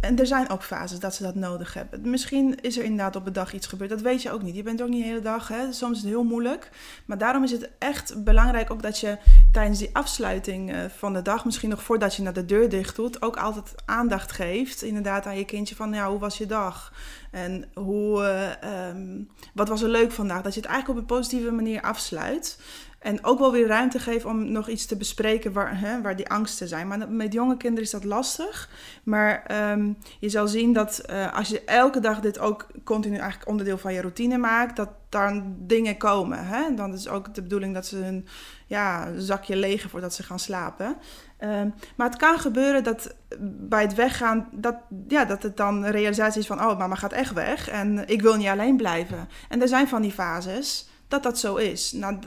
en 0.00 0.18
er 0.18 0.26
zijn 0.26 0.48
ook 0.48 0.62
fases 0.62 0.98
dat 0.98 1.14
ze 1.14 1.22
dat 1.22 1.34
nodig 1.34 1.74
hebben. 1.74 2.10
Misschien 2.10 2.60
is 2.60 2.78
er 2.78 2.84
inderdaad 2.84 3.16
op 3.16 3.26
een 3.26 3.32
dag 3.32 3.52
iets 3.52 3.66
gebeurd, 3.66 3.90
dat 3.90 4.00
weet 4.00 4.22
je 4.22 4.30
ook 4.30 4.42
niet. 4.42 4.56
Je 4.56 4.62
bent 4.62 4.82
ook 4.82 4.88
niet 4.88 5.02
de 5.02 5.08
hele 5.08 5.20
dag, 5.20 5.48
hè? 5.48 5.72
soms 5.72 5.96
is 5.96 6.02
het 6.02 6.12
heel 6.12 6.24
moeilijk. 6.24 6.70
Maar 7.04 7.18
daarom 7.18 7.42
is 7.42 7.50
het 7.50 7.70
echt 7.78 8.24
belangrijk 8.24 8.70
ook 8.70 8.82
dat 8.82 8.98
je 8.98 9.18
tijdens 9.52 9.78
die 9.78 9.90
afsluiting 9.92 10.72
eh, 10.72 10.84
van 10.96 11.12
de 11.12 11.22
dag, 11.22 11.44
misschien 11.44 11.68
nog 11.68 11.82
voordat 11.82 12.14
je 12.14 12.22
naar 12.22 12.32
de 12.32 12.44
deur 12.44 12.68
dicht 12.68 12.96
doet, 12.96 13.22
ook 13.22 13.36
altijd 13.36 13.74
aandacht 13.84 14.32
geeft. 14.32 14.82
Inderdaad 14.82 15.26
aan 15.26 15.38
je 15.38 15.44
kindje 15.44 15.76
van, 15.76 15.92
ja, 15.92 16.10
hoe 16.10 16.18
was 16.18 16.38
je 16.38 16.46
dag? 16.46 16.92
En 17.30 17.64
hoe, 17.74 18.22
eh, 18.22 18.88
ehm, 18.88 19.22
wat 19.54 19.68
was 19.68 19.82
er 19.82 19.88
leuk 19.88 20.12
vandaag? 20.12 20.42
Dat 20.42 20.54
je 20.54 20.60
het 20.60 20.68
eigenlijk 20.68 20.98
op 20.98 21.10
een 21.10 21.16
positieve 21.16 21.50
manier 21.50 21.82
afsluit. 21.82 22.58
En 23.04 23.24
ook 23.24 23.38
wel 23.38 23.52
weer 23.52 23.66
ruimte 23.66 23.98
geven 23.98 24.30
om 24.30 24.52
nog 24.52 24.68
iets 24.68 24.86
te 24.86 24.96
bespreken 24.96 25.52
waar, 25.52 25.80
hè, 25.80 26.02
waar 26.02 26.16
die 26.16 26.28
angsten 26.28 26.68
zijn. 26.68 26.88
Maar 26.88 27.08
met 27.08 27.32
jonge 27.32 27.56
kinderen 27.56 27.84
is 27.84 27.90
dat 27.90 28.04
lastig. 28.04 28.68
Maar 29.02 29.42
ehm, 29.46 29.92
je 30.18 30.28
zal 30.28 30.48
zien 30.48 30.72
dat 30.72 30.98
eh, 30.98 31.36
als 31.36 31.48
je 31.48 31.64
elke 31.64 32.00
dag 32.00 32.20
dit 32.20 32.38
ook 32.38 32.66
continu 32.84 33.16
eigenlijk 33.16 33.50
onderdeel 33.50 33.78
van 33.78 33.92
je 33.92 34.00
routine 34.00 34.38
maakt, 34.38 34.76
dat 34.76 34.88
daar 35.08 35.42
dingen 35.58 35.96
komen. 35.96 36.46
Hè? 36.46 36.74
Dan 36.74 36.92
is 36.92 37.08
ook 37.08 37.34
de 37.34 37.42
bedoeling 37.42 37.74
dat 37.74 37.86
ze 37.86 37.96
hun 37.96 38.26
ja, 38.66 39.08
zakje 39.16 39.56
legen 39.56 39.90
voordat 39.90 40.14
ze 40.14 40.22
gaan 40.22 40.38
slapen. 40.38 40.96
Ehm, 41.36 41.68
maar 41.96 42.08
het 42.08 42.18
kan 42.18 42.38
gebeuren 42.38 42.84
dat 42.84 43.14
bij 43.40 43.82
het 43.82 43.94
weggaan, 43.94 44.48
dat, 44.52 44.76
ja, 45.08 45.24
dat 45.24 45.42
het 45.42 45.56
dan 45.56 45.84
realisatie 45.84 46.40
is 46.40 46.46
van, 46.46 46.64
oh, 46.64 46.78
mama 46.78 46.94
gaat 46.94 47.12
echt 47.12 47.32
weg 47.32 47.68
en 47.68 48.08
ik 48.08 48.22
wil 48.22 48.36
niet 48.36 48.48
alleen 48.48 48.76
blijven. 48.76 49.28
En 49.48 49.62
er 49.62 49.68
zijn 49.68 49.88
van 49.88 50.02
die 50.02 50.12
fases 50.12 50.88
dat 51.08 51.22
dat 51.22 51.38
zo 51.38 51.56
is. 51.56 51.92
Nou, 51.92 52.18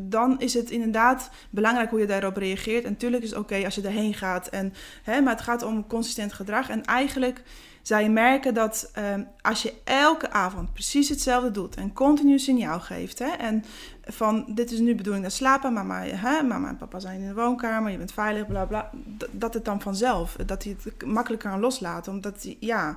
dan 0.00 0.40
is 0.40 0.54
het 0.54 0.70
inderdaad 0.70 1.30
belangrijk 1.50 1.90
hoe 1.90 2.00
je 2.00 2.06
daarop 2.06 2.36
reageert. 2.36 2.84
En 2.84 2.90
natuurlijk 2.90 3.22
is 3.22 3.30
het 3.30 3.38
oké 3.38 3.64
als 3.64 3.74
je 3.74 3.82
erheen 3.82 4.14
gaat. 4.14 4.46
En, 4.46 4.74
hè, 5.02 5.20
maar 5.20 5.32
het 5.34 5.44
gaat 5.44 5.62
om 5.62 5.86
consistent 5.86 6.32
gedrag. 6.32 6.68
En 6.68 6.84
eigenlijk 6.84 7.42
zou 7.82 8.02
je 8.02 8.08
merken 8.08 8.54
dat 8.54 8.90
ehm, 8.92 9.22
als 9.40 9.62
je 9.62 9.74
elke 9.84 10.30
avond 10.30 10.72
precies 10.72 11.08
hetzelfde 11.08 11.50
doet 11.50 11.74
en 11.74 11.92
continu 11.92 12.38
signaal 12.38 12.80
geeft. 12.80 13.18
Hè, 13.18 13.28
en 13.28 13.64
van 14.04 14.44
dit 14.48 14.70
is 14.70 14.78
nu 14.78 14.86
de 14.86 14.94
bedoeling 14.94 15.24
dat 15.24 15.34
slapen, 15.34 15.72
mama, 15.72 16.02
hè, 16.02 16.42
mama 16.42 16.68
en 16.68 16.76
papa 16.76 16.98
zijn 16.98 17.20
in 17.20 17.28
de 17.28 17.34
woonkamer, 17.34 17.90
je 17.90 17.98
bent 17.98 18.12
veilig, 18.12 18.46
bla 18.46 18.64
bla. 18.64 18.90
Dat 19.30 19.54
het 19.54 19.64
dan 19.64 19.80
vanzelf, 19.80 20.36
dat 20.46 20.64
hij 20.64 20.76
het 20.82 21.06
makkelijker 21.06 21.50
kan 21.50 21.60
loslaten. 21.60 22.12
Omdat 22.12 22.42
hij, 22.42 22.56
ja, 22.60 22.96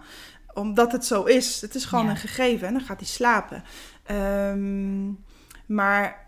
omdat 0.53 0.91
het 0.91 1.05
zo 1.05 1.23
is. 1.23 1.61
Het 1.61 1.75
is 1.75 1.85
gewoon 1.85 2.05
Ja. 2.05 2.11
een 2.11 2.17
gegeven 2.17 2.67
en 2.67 2.73
dan 2.73 2.83
gaat 2.83 2.99
hij 2.99 3.07
slapen. 3.07 3.63
Ehm, 4.03 5.07
maar 5.65 6.26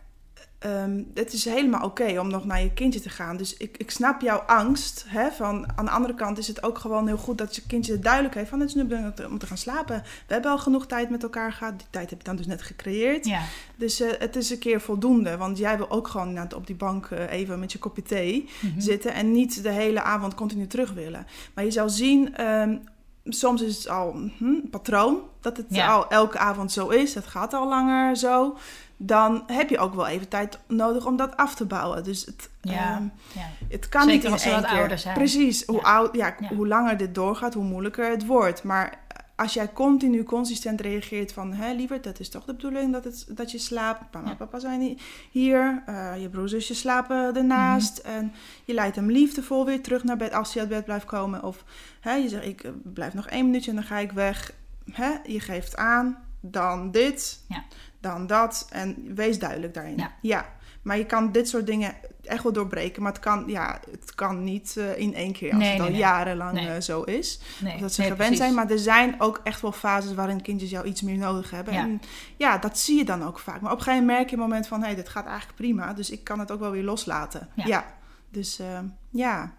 ehm, 0.60 1.04
het 1.14 1.34
is 1.34 1.46
helemaal 1.46 1.84
oké 1.86 2.20
om 2.20 2.30
nog 2.30 2.46
naar 2.46 2.62
je 2.62 2.74
kindje 2.74 3.00
te 3.00 3.10
gaan. 3.10 3.38
Dus 3.38 3.58
ik, 3.58 3.78
ik 3.78 3.92
snap 3.92 4.22
jouw 4.22 4.38
angst. 4.38 5.06
Hè, 5.08 5.32
van, 5.32 5.68
aan 5.76 5.86
de 5.86 5.92
andere 5.92 6.14
kant 6.14 6.38
is 6.38 6.48
het 6.48 6.64
ook 6.64 6.78
gewoon 6.78 7.08
heel 7.08 7.18
goed 7.18 7.38
dat 7.38 7.56
je 7.56 7.62
kindje 7.68 8.00
duidelijk 8.00 8.36
heeft 8.36 8.50
van 8.50 8.60
het 8.60 8.70
is 8.70 8.76
nu 8.76 8.82
om 9.30 9.38
te 9.38 9.46
gaan 9.48 9.58
slapen. 9.58 10.04
We 10.28 10.34
hebben 10.34 10.52
al 10.52 10.58
genoeg 10.58 10.86
tijd 10.88 11.10
met 11.10 11.24
elkaar 11.24 11.54
gehad. 11.54 11.78
Die 11.80 11.88
tijd 11.90 12.10
heb 12.10 12.20
je 12.20 12.26
dan 12.26 12.36
dus 12.36 12.48
net 12.48 12.62
gecreëerd. 12.62 13.26
Ja, 13.26 13.42
Dus 13.76 14.00
eh, 14.00 14.10
het 14.20 14.36
is 14.36 14.50
een 14.50 14.60
keer 14.60 14.82
voldoende. 14.82 15.38
Want 15.38 15.58
jij 15.58 15.78
wil 15.78 15.90
ook 15.90 16.08
gewoon 16.08 16.28
inderdaad 16.28 16.54
op 16.54 16.68
die 16.68 16.76
bank 16.76 17.06
eh, 17.06 17.32
even 17.32 17.60
met 17.60 17.72
je 17.72 17.80
kopje 17.80 18.02
thee 18.04 18.50
Mhm. 18.62 18.80
zitten. 18.80 19.14
En 19.14 19.32
niet 19.32 19.64
de 19.64 19.70
hele 19.72 20.02
avond 20.02 20.36
continu 20.36 20.68
terug 20.68 20.92
willen. 20.94 21.28
Maar 21.54 21.64
je 21.64 21.72
zal 21.72 21.90
zien, 21.90 22.36
ehm, 22.36 22.78
soms 23.26 23.62
is 23.62 23.78
het 23.78 23.88
al 23.90 24.12
hm, 24.12 24.44
een 24.44 24.68
patroon. 24.72 25.18
Dat 25.42 25.58
het 25.58 25.66
Ja. 25.70 25.88
al 25.94 26.10
elke 26.10 26.38
avond 26.38 26.72
zo 26.72 26.88
is. 26.88 27.14
Dat 27.14 27.28
gaat 27.28 27.54
al 27.54 27.68
langer 27.68 28.16
zo. 28.18 28.58
Dan 29.02 29.44
heb 29.48 29.70
je 29.70 29.78
ook 29.78 29.94
wel 29.94 30.08
even 30.08 30.28
tijd 30.28 30.60
nodig 30.68 31.06
om 31.06 31.16
dat 31.18 31.38
af 31.38 31.56
te 31.56 31.66
bouwen. 31.66 32.04
Dus 32.04 32.26
het, 32.26 32.50
Ja. 32.62 32.96
ehm, 32.96 33.04
ja. 33.34 33.48
het 33.70 33.90
kan 33.90 34.02
Zeker 34.02 34.16
niet 34.16 34.26
in 34.26 34.32
als 34.32 34.42
ze 34.42 34.50
één 34.50 34.62
wat 34.62 34.70
keer. 34.70 34.80
ouder 34.80 34.98
zijn. 34.98 35.14
Precies. 35.18 35.66
Hoe, 35.66 35.76
Ja. 35.76 35.82
oud, 35.82 36.16
ja, 36.16 36.36
Ja. 36.40 36.48
hoe 36.56 36.68
langer 36.68 36.98
dit 36.98 37.16
doorgaat, 37.16 37.54
hoe 37.54 37.64
moeilijker 37.64 38.10
het 38.10 38.26
wordt. 38.26 38.64
Maar 38.64 39.00
als 39.36 39.54
jij 39.54 39.74
continu 39.74 40.24
consistent 40.24 40.82
reageert 40.82 41.34
van... 41.34 41.54
Hé, 41.54 41.72
lieverd, 41.74 42.04
dat 42.04 42.20
is 42.20 42.30
toch 42.30 42.46
de 42.46 42.54
bedoeling 42.54 42.92
dat, 42.94 43.04
het, 43.04 43.26
dat 43.30 43.52
je 43.52 43.58
slaapt. 43.58 44.14
Mama 44.14 44.30
en 44.30 44.38
papa 44.38 44.60
zijn 44.60 44.82
hi- 44.82 44.98
hier. 45.32 45.84
eh, 45.86 46.22
je 46.22 46.30
broer 46.30 46.44
en 46.44 46.50
zusje 46.50 46.76
slapen 46.76 47.36
ernaast. 47.36 48.04
Mhm. 48.04 48.12
En 48.16 48.34
je 48.66 48.74
leidt 48.74 48.96
hem 48.96 49.12
liefdevol 49.12 49.66
weer 49.66 49.82
terug 49.82 50.04
naar 50.04 50.18
bed 50.18 50.34
als 50.34 50.54
hij 50.54 50.62
uit 50.62 50.72
bed 50.72 50.86
blijft 50.86 51.06
komen. 51.06 51.44
Of 51.44 51.64
hè, 52.00 52.14
je 52.14 52.30
zegt, 52.30 52.46
ik 52.46 52.64
eh, 52.64 52.72
blijf 52.84 53.14
nog 53.14 53.28
één 53.28 53.46
minuutje 53.46 53.70
en 53.70 53.76
dan 53.76 53.86
ga 53.86 53.98
ik 53.98 54.12
weg. 54.12 54.52
Hè, 54.92 55.10
je 55.26 55.40
geeft 55.40 55.76
aan, 55.78 56.18
dan 56.42 56.92
dit, 56.92 57.40
Ja. 57.48 57.64
Dan 58.00 58.28
dat. 58.28 58.68
En 58.70 59.16
wees 59.16 59.40
duidelijk 59.40 59.74
daarin. 59.74 60.04
Ja. 60.22 60.46
Maar 60.82 60.98
je 60.98 61.06
kan 61.06 61.32
dit 61.32 61.50
soort 61.50 61.66
dingen 61.66 61.94
echt 62.24 62.44
wel 62.44 62.52
doorbreken. 62.54 63.02
Maar 63.04 63.12
het 63.12 63.22
kan, 63.22 63.44
ja, 63.48 63.80
het 63.92 64.16
kan 64.16 64.44
niet 64.44 64.78
eh, 64.78 64.98
in 64.98 65.14
één 65.14 65.34
keer 65.34 65.52
als 65.54 65.60
Nee, 65.64 65.72
het 65.72 65.82
al 65.82 65.88
nee. 65.90 65.98
jarenlang 65.98 66.52
Nee. 66.54 66.68
eh, 66.70 66.82
zo 66.82 67.02
is. 67.02 67.40
Dat 67.80 67.94
ze 67.94 68.04
gewend 68.04 68.38
zijn. 68.38 68.54
Maar 68.54 68.70
er 68.72 68.80
zijn 68.80 69.16
ook 69.22 69.42
echt 69.44 69.62
wel 69.62 69.72
fases 69.72 70.14
waarin 70.14 70.42
kindjes 70.42 70.70
jou 70.70 70.86
iets 70.86 71.02
meer 71.02 71.18
nodig 71.18 71.52
hebben. 71.52 71.74
Ja. 71.74 71.80
En 71.82 72.02
ja, 72.38 72.58
dat 72.58 72.78
zie 72.80 72.98
je 72.98 73.06
dan 73.06 73.24
ook 73.24 73.40
vaak. 73.40 73.62
Maar 73.62 73.72
op 73.72 73.78
een 73.78 73.84
gegeven 73.84 74.06
moment 74.06 74.18
merk 74.18 74.30
je 74.30 74.36
een 74.36 74.42
moment 74.42 74.68
van... 74.68 74.80
hé, 74.80 74.86
hey, 74.86 74.96
dit 74.96 75.10
gaat 75.10 75.26
eigenlijk 75.26 75.56
prima. 75.56 75.94
Dus 75.94 76.10
ik 76.10 76.24
kan 76.24 76.40
het 76.40 76.52
ook 76.52 76.60
wel 76.60 76.72
weer 76.72 76.84
loslaten. 76.84 77.50
Ja. 77.56 77.66
Ja. 77.68 77.86
Dus 78.30 78.60
eh, 78.60 78.80
ja. 79.10 79.54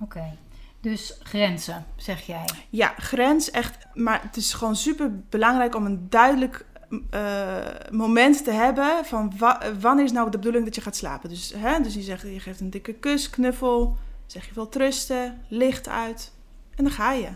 Oké. 0.00 0.36
Dus 0.80 1.18
grenzen, 1.22 1.84
zeg 1.96 2.20
jij. 2.26 2.44
Ja, 2.70 2.94
grens 2.98 3.50
echt. 3.50 3.86
Maar 3.94 4.22
het 4.22 4.36
is 4.36 4.52
gewoon 4.52 4.76
super 4.76 5.20
belangrijk 5.28 5.74
om 5.74 5.86
een 5.86 6.06
duidelijk 6.08 6.64
eh, 7.10 7.56
moment 7.90 8.44
te 8.44 8.50
hebben 8.50 9.04
van 9.04 9.32
wa- 9.38 9.74
wanneer 9.80 10.04
is 10.04 10.12
nou 10.12 10.30
de 10.30 10.36
bedoeling 10.36 10.64
dat 10.64 10.74
je 10.74 10.80
gaat 10.80 10.96
slapen. 10.96 11.28
Dus, 11.28 11.52
hè, 11.56 11.80
dus 11.80 11.94
je, 11.94 12.02
zegt, 12.02 12.22
je 12.22 12.40
geeft 12.40 12.60
een 12.60 12.70
dikke 12.70 12.92
kus, 12.92 13.30
knuffel, 13.30 13.96
zeg 14.26 14.46
je 14.46 14.54
wilt 14.54 14.72
trusten, 14.72 15.40
licht 15.48 15.88
uit 15.88 16.32
en 16.76 16.84
dan 16.84 16.92
ga 16.92 17.12
je. 17.12 17.28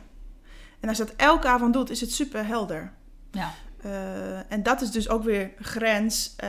En 0.81 0.89
als 0.89 0.99
je 0.99 1.05
dat 1.05 1.15
elke 1.17 1.49
avond 1.49 1.73
doet, 1.73 1.91
is 1.91 2.01
het 2.01 2.13
super 2.13 2.47
helder. 2.47 2.93
Ja. 3.31 3.51
Eh, 3.83 4.53
en 4.53 4.63
dat 4.63 4.81
is 4.81 4.91
dus 4.91 5.09
ook 5.09 5.23
weer 5.25 5.51
grens, 5.59 6.35
eh, 6.37 6.49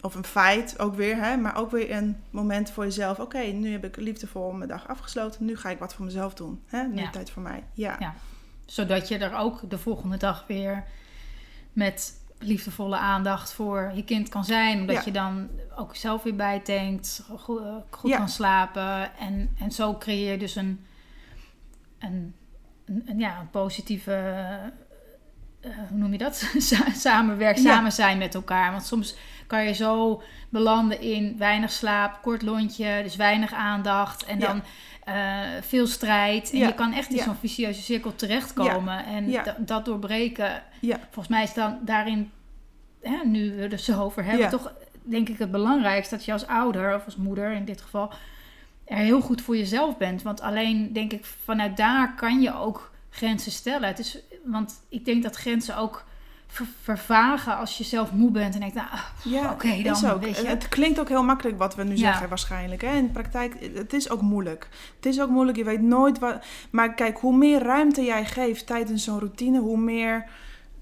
of 0.00 0.14
een 0.14 0.24
feit 0.24 0.78
ook 0.78 0.94
weer, 0.94 1.16
hè, 1.16 1.36
maar 1.36 1.56
ook 1.56 1.70
weer 1.70 1.90
een 1.92 2.22
moment 2.30 2.70
voor 2.70 2.84
jezelf. 2.84 3.18
Oké, 3.18 3.38
nu 3.38 3.72
heb 3.72 3.84
ik 3.84 3.96
liefdevol 3.96 4.52
mijn 4.52 4.68
dag 4.68 4.88
afgesloten, 4.88 5.44
nu 5.44 5.56
ga 5.56 5.70
ik 5.70 5.78
wat 5.78 5.94
voor 5.94 6.04
mezelf 6.04 6.34
doen. 6.34 6.62
Hè? 6.66 6.82
Nu 6.82 7.00
Ja. 7.00 7.10
tijd 7.10 7.30
voor 7.30 7.42
mij. 7.42 7.64
Ja. 7.72 7.96
Ja. 7.98 8.14
Zodat 8.66 9.08
je 9.08 9.18
er 9.18 9.34
ook 9.36 9.70
de 9.70 9.78
volgende 9.78 10.16
dag 10.16 10.44
weer 10.46 10.84
met 11.72 12.19
liefdevolle 12.42 12.96
aandacht 12.96 13.52
voor 13.52 13.92
je 13.94 14.04
kind 14.04 14.28
kan 14.28 14.44
zijn. 14.44 14.80
Omdat 14.80 14.96
Ja. 14.96 15.02
je 15.04 15.10
dan 15.12 15.48
ook 15.76 15.96
zelf 15.96 16.22
weer 16.22 16.36
bijtankt, 16.36 17.24
goed, 17.38 17.60
goed 17.90 18.10
Ja. 18.10 18.16
kan 18.16 18.28
slapen. 18.28 19.16
En, 19.18 19.54
en 19.58 19.70
zo 19.70 19.96
creëer 19.98 20.30
je 20.32 20.38
dus 20.38 20.56
een, 20.56 20.84
een, 21.98 22.34
een, 22.84 23.02
een- 23.06 23.18
ja, 23.18 23.38
een 23.40 23.50
positieve, 23.50 24.12
eh, 25.60 25.70
hoe 25.88 25.98
noem 25.98 26.12
je 26.12 26.18
dat? 26.18 26.36
Sa- 26.58 26.90
Samenwerk, 26.90 27.56
Ja. 27.56 27.62
samen 27.62 27.92
zijn 27.92 28.18
met 28.18 28.34
elkaar. 28.34 28.70
Want 28.70 28.84
soms 28.86 29.14
kan 29.46 29.64
je 29.64 29.72
zo 29.72 30.22
belanden 30.48 31.00
in 31.00 31.34
weinig 31.38 31.70
slaap, 31.72 32.18
kort 32.22 32.42
lontje, 32.42 33.00
dus 33.02 33.16
weinig 33.16 33.52
aandacht. 33.52 34.24
En 34.24 34.38
dan 34.38 34.62
eh, 35.14 35.62
veel 35.62 35.86
strijd. 35.86 36.50
En 36.52 36.58
Ja. 36.58 36.66
je 36.66 36.74
kan 36.74 36.92
echt 36.92 37.10
in 37.10 37.16
Ja. 37.16 37.22
zo'n 37.24 37.34
vicieuze 37.34 37.82
cirkel 37.82 38.14
terechtkomen. 38.14 39.04
En 39.04 39.30
Ja. 39.30 39.56
dat 39.58 39.84
doorbreken. 39.84 40.62
Ja. 40.80 40.98
Volgens 41.02 41.28
mij 41.28 41.42
is 41.42 41.54
dan 41.54 41.78
daarin, 41.82 42.30
hè, 43.02 43.16
nu 43.24 43.56
we 43.56 43.68
er 43.68 43.78
zo 43.78 44.00
over 44.02 44.24
hebben, 44.24 44.48
toch 44.48 44.72
denk 45.02 45.28
ik 45.28 45.38
het 45.38 45.50
belangrijkste 45.50 46.14
dat 46.16 46.24
je 46.24 46.32
als 46.32 46.46
ouder, 46.46 46.94
of 46.94 47.04
als 47.04 47.16
moeder 47.16 47.52
in 47.52 47.64
dit 47.64 47.80
geval, 47.80 48.12
er 48.84 48.96
heel 48.96 49.20
goed 49.20 49.42
voor 49.42 49.56
jezelf 49.56 49.96
bent. 49.96 50.22
Want 50.22 50.40
alleen 50.40 50.92
denk 50.92 51.12
ik, 51.12 51.24
vanuit 51.24 51.76
daar 51.76 52.14
kan 52.14 52.40
je 52.40 52.54
ook 52.54 52.90
grenzen 53.10 53.52
stellen. 53.52 53.88
Het 53.88 53.98
is, 53.98 54.18
want 54.44 54.82
ik 54.88 55.04
denk 55.04 55.22
dat 55.22 55.36
grenzen 55.36 55.76
ook 55.76 56.04
ver- 56.50 56.66
vervagen 56.82 57.56
als 57.56 57.78
je 57.78 57.84
zelf 57.84 58.12
moe 58.12 58.30
bent 58.30 58.54
en 58.54 58.60
denkt, 58.60 58.74
nou, 58.74 58.88
ah, 58.92 59.00
Ja, 59.22 59.50
oké 59.52 59.82
dan, 59.82 59.92
is 59.94 60.04
ook. 60.04 60.22
weet 60.22 60.36
je. 60.36 60.46
Het 60.46 60.68
klinkt 60.68 61.00
ook 61.00 61.08
heel 61.08 61.22
makkelijk 61.24 61.58
wat 61.58 61.74
we 61.74 61.82
nu 61.84 61.90
Ja. 61.96 61.96
zeggen 61.96 62.28
waarschijnlijk. 62.28 62.82
Hè? 62.82 62.96
In 62.96 63.06
de 63.06 63.12
praktijk, 63.12 63.70
het 63.74 63.92
is 63.92 64.10
ook 64.10 64.20
moeilijk. 64.20 64.68
Het 64.96 65.06
is 65.06 65.20
ook 65.20 65.30
moeilijk, 65.30 65.56
je 65.58 65.64
weet 65.64 65.82
nooit 65.82 66.18
wat... 66.18 66.44
Maar 66.70 66.94
kijk, 66.94 67.18
hoe 67.18 67.36
meer 67.36 67.62
ruimte 67.62 68.02
jij 68.02 68.24
geeft 68.24 68.66
tijdens 68.66 69.04
zo'n 69.04 69.18
routine, 69.18 69.58
hoe 69.58 69.78
meer 69.78 70.24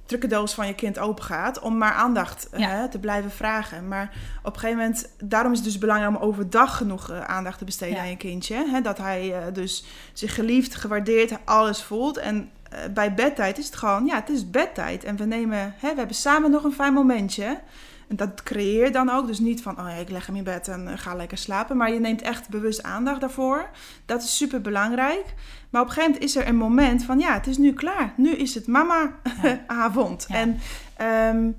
trucendoos 0.06 0.54
van 0.54 0.66
je 0.66 0.74
kind 0.74 0.98
open 0.98 1.24
gaat 1.24 1.58
om 1.60 1.78
maar 1.78 1.92
aandacht 1.92 2.48
Ja. 2.56 2.68
hè, 2.68 2.88
te 2.88 2.98
blijven 2.98 3.30
vragen. 3.30 3.88
Maar 3.88 4.10
op 4.42 4.54
een 4.54 4.60
gegeven 4.60 4.78
moment, 4.82 5.08
daarom 5.22 5.52
is 5.52 5.58
het 5.58 5.66
dus 5.66 5.78
belangrijk 5.78 6.16
om 6.16 6.22
overdag 6.22 6.76
genoeg 6.76 7.10
eh, 7.10 7.20
aandacht 7.24 7.58
te 7.58 7.64
besteden 7.64 7.94
Ja. 7.94 8.00
aan 8.02 8.08
je 8.08 8.16
kindje. 8.16 8.54
Hè? 8.70 8.80
Dat 8.80 8.98
hij 8.98 9.34
eh, 9.34 9.52
dus 9.54 9.84
zich 10.12 10.34
geliefd, 10.34 10.74
gewaardeerd, 10.74 11.32
alles 11.44 11.82
voelt. 11.82 12.16
En 12.16 12.50
bij 12.94 13.14
bedtijd 13.14 13.58
is 13.58 13.66
het 13.66 13.76
gewoon, 13.76 14.06
ja, 14.06 14.14
het 14.14 14.28
is 14.28 14.50
bedtijd. 14.50 15.04
En 15.04 15.16
we 15.16 15.24
nemen, 15.24 15.74
hè, 15.78 15.90
we 15.90 15.98
hebben 15.98 16.16
samen 16.16 16.50
nog 16.50 16.64
een 16.64 16.72
fijn 16.72 16.92
momentje. 16.92 17.60
En 18.08 18.16
dat 18.16 18.42
creëer 18.42 18.92
dan 18.92 19.10
ook. 19.10 19.26
Dus 19.26 19.38
niet 19.38 19.62
van, 19.62 19.78
oh 19.80 19.88
ja, 19.88 19.94
ik 19.94 20.10
leg 20.10 20.26
hem 20.26 20.36
in 20.36 20.44
bed 20.44 20.68
en 20.68 20.88
eh, 20.88 20.98
ga 20.98 21.14
lekker 21.14 21.38
slapen. 21.38 21.76
Maar 21.76 21.92
je 21.92 22.00
neemt 22.00 22.22
echt 22.22 22.48
bewust 22.48 22.82
aandacht 22.82 23.20
daarvoor. 23.20 23.70
Dat 24.06 24.22
is 24.22 24.36
super 24.36 24.60
belangrijk. 24.60 25.24
Maar 25.70 25.82
op 25.82 25.88
een 25.88 25.94
gegeven 25.94 26.12
moment 26.12 26.30
is 26.30 26.36
er 26.36 26.48
een 26.48 26.56
moment 26.56 27.04
van, 27.04 27.18
ja, 27.18 27.34
het 27.34 27.46
is 27.46 27.58
nu 27.58 27.72
klaar. 27.72 28.12
Nu 28.16 28.30
is 28.30 28.54
het 28.54 28.66
mama-avond. 28.66 30.26
Ja. 30.28 30.34
En 30.34 30.60
ehm, 30.96 31.50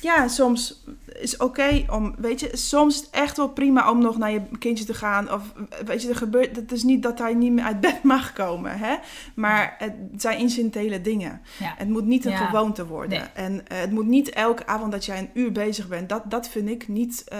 ja, 0.00 0.28
soms 0.28 0.84
is 1.18 1.36
oké 1.36 1.84
om, 1.90 2.14
weet 2.18 2.40
je, 2.40 2.50
soms 2.56 2.94
is 2.94 3.00
het 3.00 3.10
echt 3.10 3.36
wel 3.36 3.48
prima 3.48 3.90
om 3.90 3.98
nog 4.02 4.18
naar 4.18 4.30
je 4.30 4.42
kindje 4.58 4.84
te 4.84 4.94
gaan. 4.94 5.32
Of 5.32 5.42
weet 5.84 6.02
je, 6.02 6.08
er 6.08 6.16
gebeurt, 6.16 6.56
het 6.56 6.72
is 6.72 6.82
niet 6.82 7.02
dat 7.02 7.18
hij 7.18 7.34
niet 7.34 7.52
meer 7.52 7.64
uit 7.64 7.80
bed 7.80 8.02
mag 8.14 8.32
komen, 8.32 8.78
hè. 8.78 8.96
Maar 9.34 9.74
het 9.78 9.92
zijn 10.16 10.38
incidentele 10.38 11.00
dingen. 11.00 11.40
Ja. 11.58 11.74
Het 11.76 11.88
moet 11.88 12.04
niet 12.04 12.24
een 12.24 12.30
Ja. 12.32 12.46
gewoonte 12.46 12.86
worden. 12.86 13.18
Nee. 13.18 13.28
En 13.46 13.68
eh, 13.68 13.78
het 13.78 13.90
moet 13.90 14.06
niet 14.06 14.30
elke 14.30 14.66
avond 14.66 14.92
dat 14.92 15.04
jij 15.04 15.18
een 15.18 15.30
uur 15.34 15.52
bezig 15.52 15.88
bent. 15.88 16.08
Dat, 16.08 16.22
dat 16.30 16.48
vind 16.48 16.68
ik 16.68 16.88
niet, 16.88 17.24
eh, 17.28 17.38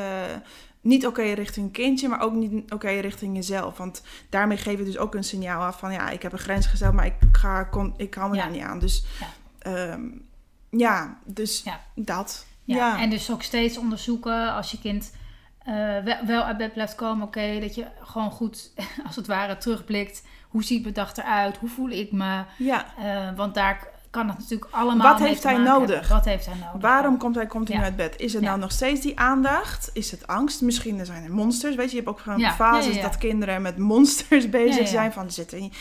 niet 0.81 1.07
oké 1.07 1.23
richting 1.23 1.67
een 1.67 1.73
kindje, 1.73 2.09
maar 2.09 2.21
ook 2.21 2.33
niet 2.33 2.73
oké 2.73 2.89
richting 2.89 3.35
jezelf. 3.37 3.77
Want 3.79 4.03
daarmee 4.31 4.57
geef 4.57 4.79
je 4.79 4.85
dus 4.85 4.99
ook 4.99 5.15
een 5.15 5.25
signaal 5.25 5.63
af 5.63 5.79
van 5.79 5.93
ja, 5.93 6.11
ik 6.11 6.23
heb 6.23 6.33
een 6.33 6.39
grens 6.39 6.67
gesteld, 6.67 6.95
maar 6.95 7.07
ik, 7.07 7.15
ga, 7.33 7.65
kon, 7.65 7.95
ik 7.97 8.15
hou 8.15 8.31
me 8.31 8.37
Ja. 8.37 8.43
daar 8.43 8.53
niet 8.53 8.63
aan. 8.63 8.79
Dus 8.79 9.05
Ja. 9.21 9.99
Ja, 10.71 11.19
dus 11.25 11.63
Ja. 11.65 11.81
dat. 11.95 12.47
Ja, 12.65 12.77
Ja. 12.77 13.01
en 13.01 13.11
dus 13.11 13.31
ook 13.31 13.43
steeds 13.43 13.79
onderzoeken 13.79 14.55
als 14.55 14.71
je 14.71 14.79
kind 14.79 15.13
eh, 15.59 15.75
wel, 16.05 16.17
wel 16.27 16.43
uit 16.43 16.57
bed 16.57 16.73
blijft 16.73 16.95
komen. 16.95 17.27
Oké, 17.27 17.61
dat 17.61 17.75
je 17.75 17.87
gewoon 18.03 18.31
goed, 18.31 18.73
als 19.07 19.17
het 19.17 19.27
ware, 19.27 19.57
terugblikt. 19.59 20.23
Hoe 20.49 20.65
ziet 20.65 20.83
mijn 20.83 20.95
dag 20.95 21.17
eruit? 21.17 21.57
Hoe 21.57 21.69
voel 21.69 21.89
ik 21.91 22.13
me? 22.13 22.43
ja. 22.59 22.87
Eh, 22.99 23.37
want 23.37 23.55
daar 23.55 23.89
kan 24.11 24.29
het 24.29 24.39
natuurlijk 24.39 24.73
allemaal 24.75 25.13
Wat 25.13 25.29
heeft 25.29 25.43
hij 25.43 25.57
nodig? 25.57 25.91
hebben. 26.01 26.09
Wat 26.17 26.25
heeft 26.25 26.47
hij 26.47 26.55
nodig? 26.55 26.81
Waarom 26.81 27.19
komt 27.19 27.35
hij 27.35 27.47
continu 27.47 27.79
Ja. 27.79 27.85
uit 27.85 27.97
bed? 27.97 28.15
Is 28.21 28.33
het 28.33 28.43
nou 28.43 28.59
nog 28.59 28.73
steeds 28.73 29.01
die 29.01 29.19
aandacht? 29.19 29.91
Is 29.93 30.11
het 30.11 30.27
angst? 30.27 30.61
Misschien 30.61 31.07
zijn 31.07 31.25
er 31.25 31.33
monsters. 31.33 31.75
Weet 31.75 31.91
je, 31.91 31.97
je 31.97 32.03
hebt 32.03 32.15
ook 32.17 32.21
gewoon 32.21 32.41
fases 32.41 33.01
dat 33.01 33.19
kinderen 33.19 33.63
met 33.63 33.79
monsters 33.79 34.49
bezig 34.61 34.89
zijn. 34.89 35.13
Van 35.13 35.31
zitten. 35.31 35.73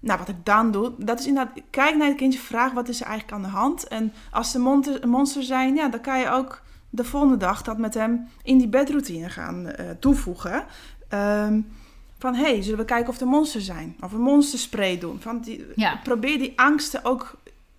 Nou, 0.00 0.18
wat 0.18 0.28
ik 0.28 0.44
dan 0.44 0.70
doe, 0.70 0.92
dat 0.98 1.18
is 1.18 1.26
inderdaad, 1.26 1.62
kijk 1.70 1.96
naar 1.96 2.08
het 2.08 2.16
kindje, 2.16 2.38
vraag 2.38 2.72
wat 2.72 2.88
is 2.88 3.00
er 3.00 3.06
eigenlijk 3.06 3.36
aan 3.36 3.50
de 3.50 3.56
hand. 3.56 3.88
En 3.88 4.12
als 4.30 4.54
er 4.54 4.60
monter- 4.60 5.08
monsters 5.08 5.46
zijn, 5.46 5.74
ja, 5.74 5.88
dan 5.88 6.00
kan 6.00 6.18
je 6.18 6.30
ook 6.30 6.62
de 6.90 7.04
volgende 7.04 7.36
dag 7.36 7.62
dat 7.62 7.78
met 7.78 7.94
hem 7.94 8.28
in 8.42 8.58
die 8.58 8.68
bedroutine 8.68 9.28
gaan 9.28 9.66
eh, 9.66 9.90
toevoegen. 10.00 10.64
Ehm, 11.08 11.60
van, 12.18 12.34
hé, 12.34 12.42
hey, 12.44 12.62
zullen 12.62 12.78
we 12.78 12.84
kijken 12.84 13.08
of 13.08 13.20
er 13.20 13.26
monsters 13.26 13.64
zijn? 13.64 13.96
Of 14.00 14.12
een 14.12 14.20
monsterspray 14.20 14.98
doen? 14.98 15.20
Van 15.20 15.40
die, 15.40 15.66
Ja. 15.74 16.00
Probeer 16.02 16.38
die 16.38 16.52
angsten 16.56 17.04
ook 17.04 17.36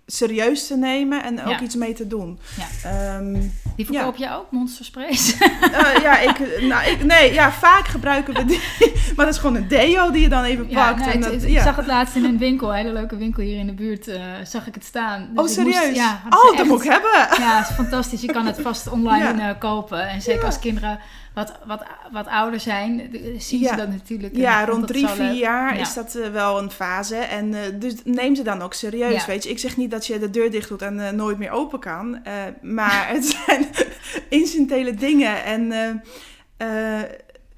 serieus 0.09 0.67
te 0.67 0.77
nemen 0.77 1.23
en 1.23 1.41
ook 1.41 1.47
Ja. 1.49 1.59
iets 1.61 1.75
mee 1.75 1.93
te 1.93 2.07
doen. 2.07 2.39
Ja. 2.57 2.89
Ehm, 2.89 3.37
Die 3.75 3.85
verkoop 3.85 4.15
je 4.15 4.33
ook, 4.35 4.51
monstersprays? 4.51 5.33
eh, 5.39 6.01
ja, 6.01 6.19
ik, 6.19 6.61
nou, 6.61 6.89
ik, 6.89 7.03
nee, 7.03 7.33
ja, 7.33 7.51
vaak 7.51 7.87
gebruiken 7.87 8.33
we 8.33 8.45
die. 8.45 8.61
Maar 9.15 9.25
dat 9.25 9.35
is 9.35 9.41
gewoon 9.41 9.55
een 9.55 9.67
deo 9.67 10.11
die 10.11 10.21
je 10.21 10.29
dan 10.29 10.43
even 10.43 10.67
pakt. 10.67 10.99
nee, 11.05 11.13
en 11.13 11.21
dat, 11.21 11.31
het-. 11.31 11.43
Ik 11.43 11.59
zag 11.59 11.75
het 11.75 11.85
laatst 11.87 12.15
in 12.15 12.23
een 12.23 12.37
winkel, 12.37 12.69
een 12.69 12.75
hele 12.75 12.93
leuke 12.93 13.17
winkel 13.17 13.43
hier 13.43 13.57
in 13.59 13.65
de 13.65 13.73
buurt, 13.73 14.07
eh, 14.07 14.21
zag 14.43 14.67
ik 14.67 14.73
het 14.73 14.85
staan. 14.85 15.19
Dus 15.19 15.27
oh, 15.29 15.33
ik 15.57 15.63
moest- 15.65 15.75
serieus? 15.77 15.95
ja, 15.95 16.21
oh, 16.29 16.43
dat 16.43 16.53
echt- 16.53 16.65
moet 16.65 16.83
ik 16.83 16.91
hebben. 16.91 17.11
Ja, 17.39 17.57
het 17.57 17.69
is 17.69 17.75
fantastisch. 17.75 18.21
Je 18.21 18.31
kan 18.31 18.45
het 18.45 18.61
vast 18.61 18.87
online 18.97 19.41
eh, 19.41 19.59
kopen. 19.59 20.07
En 20.09 20.21
zeker 20.21 20.45
als 20.45 20.59
kinderen 20.59 20.99
wat, 21.37 21.51
wat, 21.65 21.83
wat 22.11 22.27
ouder 22.27 22.59
zijn, 22.59 23.09
zien 23.37 23.59
Ja. 23.59 23.69
ze 23.69 23.75
dat 23.75 23.89
natuurlijk. 23.89 24.35
Ja, 24.35 24.65
rond 24.65 24.87
drie, 24.87 25.07
vier 25.07 25.31
jaar 25.33 25.75
Ja. 25.75 25.81
is 25.81 25.93
dat 25.93 26.15
eh, 26.15 26.29
wel 26.29 26.59
een 26.59 26.71
fase. 26.71 27.15
En 27.15 27.53
eh, 27.53 27.61
dus 27.79 27.95
neem 28.03 28.35
ze 28.35 28.43
dan 28.43 28.61
ook 28.61 28.73
serieus, 28.73 29.21
Ja. 29.21 29.25
weet 29.25 29.43
je. 29.43 29.49
Ik 29.49 29.59
zeg 29.59 29.77
niet 29.77 29.91
dat 29.91 30.05
je 30.07 30.19
de 30.19 30.29
deur 30.29 30.51
dicht 30.51 30.69
doet 30.69 30.81
en 30.81 31.07
eh, 31.07 31.11
nooit 31.11 31.37
meer 31.37 31.51
open 31.51 31.79
kan. 31.79 32.19
maar 32.61 33.07
het 33.13 33.25
zijn 33.25 33.67
incidentele 34.29 34.93
dingen. 34.93 35.43
En 35.43 36.01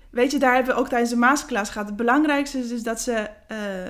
weet 0.10 0.32
je, 0.32 0.39
daar 0.39 0.56
hebben 0.56 0.74
we 0.74 0.80
ook 0.80 0.89
tijdens 0.89 1.12
de 1.12 1.18
masterclass 1.18 1.72
gehad. 1.72 1.88
Het 1.88 1.98
belangrijkste 1.98 2.60
is 2.60 2.68
dus 2.68 2.84
dat 2.84 3.02
ze 3.02 3.30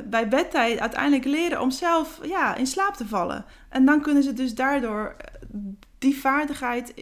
bij 0.05 0.27
bedtijd 0.27 0.79
uiteindelijk 0.79 1.25
leren 1.25 1.61
om 1.61 1.71
zelf 1.71 2.19
ja, 2.23 2.55
in 2.55 2.67
slaap 2.67 2.95
te 2.95 3.07
vallen. 3.07 3.45
En 3.69 3.85
dan 3.85 4.01
kunnen 4.01 4.23
ze 4.23 4.33
dus 4.33 4.55
daardoor 4.55 5.15
die 5.97 6.17
vaardigheid... 6.19 6.93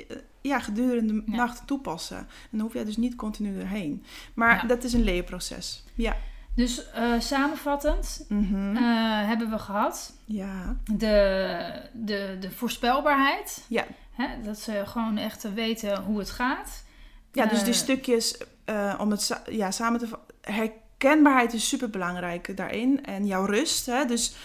ja, 0.47 0.60
gedurende 0.60 1.13
de 1.13 1.23
Ja. 1.31 1.36
nacht 1.36 1.62
toepassen. 1.67 2.17
En 2.17 2.27
dan 2.51 2.60
hoef 2.60 2.73
jij 2.73 2.86
dus 2.86 2.97
niet 2.97 3.15
continu 3.15 3.60
erheen. 3.60 4.03
Maar 4.33 4.55
Ja. 4.62 4.67
dat 4.67 4.83
is 4.83 4.93
een 4.93 5.03
leerproces. 5.03 5.83
Ja. 5.93 6.15
Dus 6.55 6.91
eh, 6.91 7.19
samenvattend 7.19 8.25
Mhm. 8.29 8.75
eh, 8.75 8.81
hebben 9.27 9.49
we 9.49 9.60
gehad 9.60 10.13
ja. 10.25 10.75
de, 10.91 11.81
de, 11.93 12.38
de 12.39 12.51
voorspelbaarheid. 12.51 13.63
Ja. 13.67 13.86
Hè, 14.12 14.27
dat 14.43 14.60
ze 14.60 14.81
gewoon 14.86 15.17
echt 15.17 15.53
weten 15.53 16.01
hoe 16.03 16.19
het 16.19 16.29
gaat. 16.29 16.86
ja, 17.31 17.45
dus 17.45 17.60
die 17.63 17.73
Eh, 17.73 17.79
stukjes 17.79 18.38
om 18.99 19.12
het 19.12 19.21
sa- 19.21 19.41
ja, 19.49 19.71
samen 19.71 19.99
te... 19.99 20.07
Herkenbaarheid 20.41 21.53
is 21.53 21.67
super 21.67 21.89
belangrijk 21.89 22.57
daarin. 22.57 23.05
En 23.05 23.25
jouw 23.25 23.45
rust. 23.45 23.86
Hè? 23.86 24.05
Dus 24.05 24.36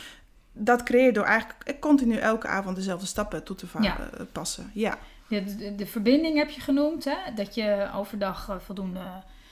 dat 0.52 0.82
creëer 0.82 1.04
je 1.06 1.12
door 1.12 1.24
eigenlijk 1.24 1.76
continu 1.80 2.16
elke 2.16 2.46
avond 2.48 2.76
dezelfde 2.76 3.06
stappen 3.06 3.44
toe 3.44 3.56
te 3.56 3.66
Ja. 3.80 3.96
passen. 4.32 4.70
Ja. 4.74 4.98
De, 5.40 5.57
de, 5.57 5.75
de 5.75 5.87
verbinding 5.87 6.37
heb 6.37 6.51
je 6.51 6.61
genoemd, 6.61 7.05
hè? 7.05 7.16
dat 7.35 7.55
je 7.55 7.88
overdag 7.95 8.49
eh, 8.49 8.57
voldoende 8.59 9.01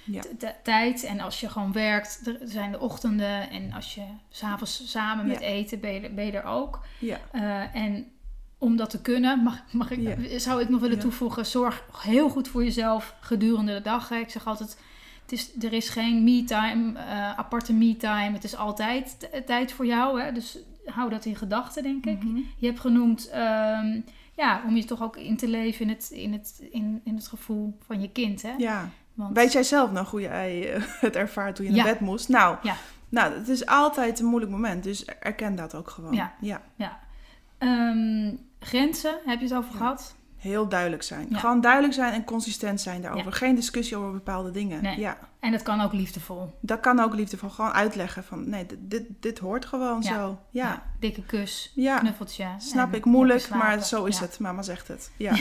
Ja. 0.04 0.22
tijd 0.62 1.04
en 1.04 1.20
als 1.20 1.40
je 1.40 1.48
gewoon 1.48 1.72
werkt, 1.72 2.20
er 2.26 2.38
zijn 2.42 2.72
de 2.72 2.80
ochtenden 2.80 3.50
en 3.50 3.72
als 3.72 3.94
je 3.94 4.02
s'avonds 4.30 4.90
samen 4.90 5.26
met 5.26 5.40
Ja. 5.40 5.46
eten 5.46 5.80
ben 5.80 5.92
je, 5.92 6.00
er- 6.00 6.14
ben 6.14 6.26
je 6.26 6.32
er 6.32 6.44
ook. 6.44 6.80
Ja. 6.98 7.18
Eh, 7.32 7.74
en 7.74 8.06
om 8.58 8.76
dat 8.76 8.90
te 8.90 9.00
kunnen, 9.00 9.42
mag, 9.42 9.62
mag 9.72 9.90
ik, 9.90 10.00
Ja. 10.28 10.38
zou 10.38 10.60
ik 10.62 10.68
nog 10.68 10.80
willen 10.80 10.98
toevoegen, 10.98 11.46
zorg 11.46 11.84
heel 12.02 12.28
goed 12.28 12.48
voor 12.48 12.64
jezelf 12.64 13.14
gedurende 13.20 13.72
de 13.74 13.80
dag. 13.82 14.08
Hè. 14.08 14.16
Ik 14.16 14.30
zeg 14.30 14.46
altijd, 14.46 14.78
het 15.22 15.32
is, 15.32 15.50
er 15.64 15.72
is 15.72 15.88
geen 15.88 16.24
me-time, 16.24 16.98
eh, 16.98 17.38
aparte 17.38 17.72
me-time. 17.72 18.32
Het 18.32 18.44
is 18.44 18.56
altijd 18.56 19.28
tijd 19.46 19.72
voor 19.72 19.86
jou. 19.86 20.20
Hè. 20.22 20.32
Dus 20.32 20.58
hou 20.94 21.10
dat 21.10 21.24
in 21.24 21.36
gedachten, 21.36 21.82
denk 21.82 22.06
ik. 22.06 22.22
Mhm. 22.24 22.36
Je 22.56 22.66
hebt 22.66 22.80
genoemd, 22.80 23.28
ehm, 23.30 24.00
ja, 24.36 24.62
om 24.66 24.76
je 24.76 24.84
toch 24.84 25.02
ook 25.02 25.16
in 25.16 25.36
te 25.36 25.48
leven 25.48 25.80
in 25.84 25.88
het, 25.88 26.10
in 26.10 26.32
het, 26.32 26.62
in, 26.70 27.00
in 27.04 27.14
het 27.14 27.28
gevoel 27.28 27.76
van 27.86 28.00
je 28.00 28.10
kind. 28.12 28.42
Hè? 28.42 28.52
ja. 28.58 28.88
Want, 29.14 29.36
Weet 29.36 29.52
jij 29.52 29.62
zelf 29.62 29.90
nog 29.92 30.10
hoe 30.10 30.20
jij 30.20 30.74
eh, 30.74 30.82
het 31.00 31.16
ervaart 31.16 31.56
toen 31.56 31.66
je 31.66 31.72
Ja. 31.74 31.82
naar 31.84 31.92
bed 31.92 32.00
moest? 32.00 32.28
Nou, 32.28 32.56
Ja. 32.62 32.74
nou, 33.08 33.34
het 33.34 33.48
is 33.48 33.66
altijd 33.66 34.18
een 34.20 34.26
moeilijk 34.26 34.52
moment. 34.52 34.82
Dus 34.84 35.04
erken 35.04 35.54
dat 35.56 35.74
ook 35.74 35.90
gewoon. 35.90 36.12
Ja. 36.14 36.32
ja. 36.40 36.62
ja. 36.74 36.98
Ehm, 37.58 38.34
grenzen, 38.60 39.14
heb 39.24 39.38
je 39.38 39.44
het 39.44 39.54
over 39.54 39.70
Ja. 39.72 39.76
gehad? 39.78 40.16
Heel 40.40 40.68
duidelijk 40.68 41.02
zijn. 41.02 41.26
Ja. 41.30 41.38
Gewoon 41.38 41.60
duidelijk 41.60 41.94
zijn 41.94 42.12
en 42.12 42.24
consistent 42.24 42.80
zijn 42.80 43.02
daarover. 43.02 43.32
Geen 43.32 43.54
discussie 43.54 43.96
over 43.96 44.12
bepaalde 44.12 44.50
dingen. 44.50 44.82
Nee. 44.82 44.98
Ja. 44.98 45.18
En 45.40 45.52
dat 45.52 45.62
kan 45.62 45.80
ook 45.80 45.92
liefdevol. 45.92 46.58
Dat 46.60 46.80
kan 46.80 47.00
ook 47.00 47.14
liefdevol. 47.14 47.48
Gewoon 47.48 47.70
uitleggen 47.70 48.24
van 48.24 48.48
nee, 48.48 48.66
dit, 48.66 48.78
dit, 48.80 49.02
dit 49.20 49.38
hoort 49.38 49.64
gewoon 49.64 50.02
Ja. 50.02 50.14
zo. 50.14 50.38
Ja. 50.50 50.82
Dikke 51.00 51.22
kus, 51.22 51.72
Ja. 51.74 51.98
knuffeltje. 51.98 52.46
Snap 52.58 52.94
ik 52.94 53.04
moeilijk, 53.04 53.48
maar 53.48 53.82
zo 53.82 54.04
is 54.04 54.18
het. 54.18 54.38
Mama 54.38 54.62
zegt 54.62 54.88
het. 54.88 55.10
Ja. 55.16 55.36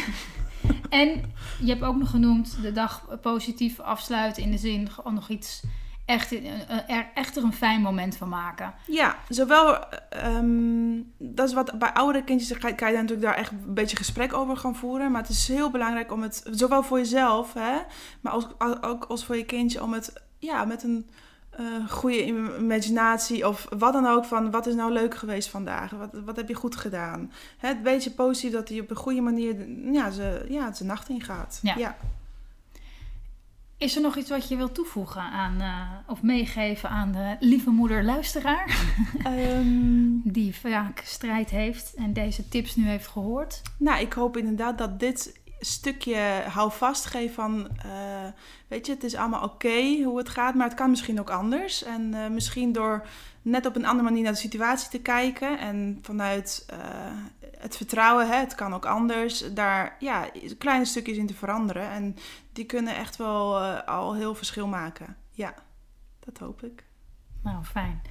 En 0.90 1.34
je 1.60 1.68
hebt 1.70 1.84
ook 1.84 1.96
nog 1.96 2.10
genoemd 2.10 2.62
de 2.62 2.72
dag 2.72 3.20
positief 3.22 3.80
afsluiten 3.80 4.44
in 4.44 4.52
de 4.52 4.58
zin 4.58 4.90
gewoon 4.90 5.14
nog 5.14 5.30
iets 5.30 5.64
echt, 6.10 6.32
eh, 6.32 6.96
er 6.98 7.10
echt 7.14 7.36
er 7.38 7.44
een 7.44 7.54
fijn 7.54 7.82
moment 7.82 8.18
van 8.18 8.30
maken. 8.30 8.74
ja, 8.86 9.16
zowel, 9.28 9.78
ehm, 10.10 11.02
dat 11.18 11.48
is 11.48 11.54
wat 11.54 11.80
bij 11.80 11.94
oudere 11.94 12.24
kindjes, 12.24 12.58
kan, 12.58 12.70
je 12.70 12.76
daar 12.76 12.92
natuurlijk 12.94 13.22
daar 13.22 13.36
echt 13.36 13.52
een 13.52 13.74
beetje 13.74 13.98
gesprek 13.98 14.34
over 14.34 14.58
gaan 14.58 14.76
voeren. 14.76 15.12
Maar 15.12 15.22
het 15.22 15.30
is 15.32 15.48
heel 15.48 15.70
belangrijk 15.72 16.12
om 16.12 16.22
het, 16.22 16.44
zowel 16.52 16.84
voor 16.84 16.98
jezelf, 16.98 17.54
hè, 17.54 17.78
maar 18.22 18.34
als, 18.34 18.48
als- 18.58 18.82
ook 18.82 19.06
als 19.06 19.26
voor 19.26 19.38
je 19.38 19.46
kindje, 19.46 19.84
om 19.84 19.94
het 19.94 20.14
ja, 20.38 20.66
met 20.66 20.84
een 20.84 21.10
eh, 21.50 21.66
goede 21.90 22.26
im- 22.26 22.56
imaginatie 22.60 23.48
of 23.48 23.68
wat 23.78 23.94
dan 23.94 24.06
ook 24.08 24.26
van 24.26 24.52
wat 24.52 24.68
is 24.68 24.76
nou 24.76 24.92
leuk 24.92 25.16
geweest 25.16 25.50
vandaag? 25.50 25.92
Wat, 25.92 26.10
wat 26.26 26.36
heb 26.36 26.48
je 26.48 26.54
goed 26.54 26.76
gedaan? 26.76 27.32
Hè, 27.58 27.68
het 27.68 27.84
beetje 27.84 28.12
positief 28.12 28.52
dat 28.52 28.70
hij 28.70 28.80
op 28.80 28.90
een 28.90 28.96
goede 28.96 29.22
manier 29.22 29.56
ja, 29.94 30.10
ze, 30.12 30.46
ja, 30.50 30.74
zijn 30.74 30.90
nacht 30.90 31.10
ingaat. 31.10 31.60
Ja. 31.62 31.76
ja. 31.78 31.96
Is 33.80 33.96
er 33.96 34.02
nog 34.02 34.16
iets 34.16 34.30
wat 34.30 34.48
je 34.48 34.56
wilt 34.56 34.74
toevoegen 34.74 35.22
aan, 35.22 35.62
uh, 35.62 35.90
of 36.08 36.22
meegeven 36.22 36.90
aan 36.90 37.12
de 37.12 37.36
lieve 37.40 37.70
moeder 37.70 38.04
luisteraar? 38.04 38.78
Um, 39.28 40.22
die 40.40 40.56
vaak 40.56 41.02
strijd 41.06 41.50
heeft 41.50 41.94
en 41.94 42.14
deze 42.14 42.50
tips 42.50 42.76
nu 42.76 42.88
heeft 42.88 43.08
gehoord? 43.08 43.62
Nou, 43.78 44.02
ik 44.02 44.14
hoop 44.14 44.38
inderdaad 44.38 44.78
dat 44.78 45.00
dit 45.00 45.40
stukje 45.60 46.44
houvast 46.48 47.06
geeft 47.06 47.34
van, 47.34 47.70
uh, 47.86 47.92
weet 48.68 48.86
je, 48.86 48.94
het 48.94 49.04
is 49.04 49.16
allemaal 49.16 49.44
oké 49.44 50.04
hoe 50.04 50.18
het 50.18 50.30
gaat, 50.30 50.56
maar 50.56 50.68
het 50.68 50.78
kan 50.78 50.90
misschien 50.90 51.20
ook 51.20 51.30
anders. 51.30 51.84
En 51.84 52.14
uh, 52.14 52.28
misschien 52.28 52.72
door 52.72 53.08
net 53.42 53.66
op 53.66 53.76
een 53.76 53.86
andere 53.86 54.10
manier 54.10 54.24
naar 54.24 54.34
de 54.34 54.40
situatie 54.40 54.90
te 54.90 55.00
kijken 55.00 55.60
en 55.60 56.00
vanuit 56.02 56.66
het 57.60 57.78
vertrouwen, 57.78 58.28
hè, 58.28 58.36
het 58.36 58.56
kan 58.56 58.74
ook 58.74 58.86
anders, 58.86 59.54
daar 59.54 59.96
ja, 60.00 60.30
kleine 60.58 60.86
stukjes 60.86 61.18
in 61.18 61.28
te 61.28 61.34
veranderen. 61.34 61.90
En 61.90 62.16
die 62.54 62.66
kunnen 62.66 62.96
echt 62.96 63.16
wel 63.16 63.60
al 63.70 64.16
heel 64.16 64.36
verschil 64.36 64.68
maken. 64.68 65.16
Ja, 65.32 65.54
dat 66.20 66.38
hoop 66.38 66.64
ik. 66.64 66.84
Nou, 67.44 67.64
fijn. 67.64 68.02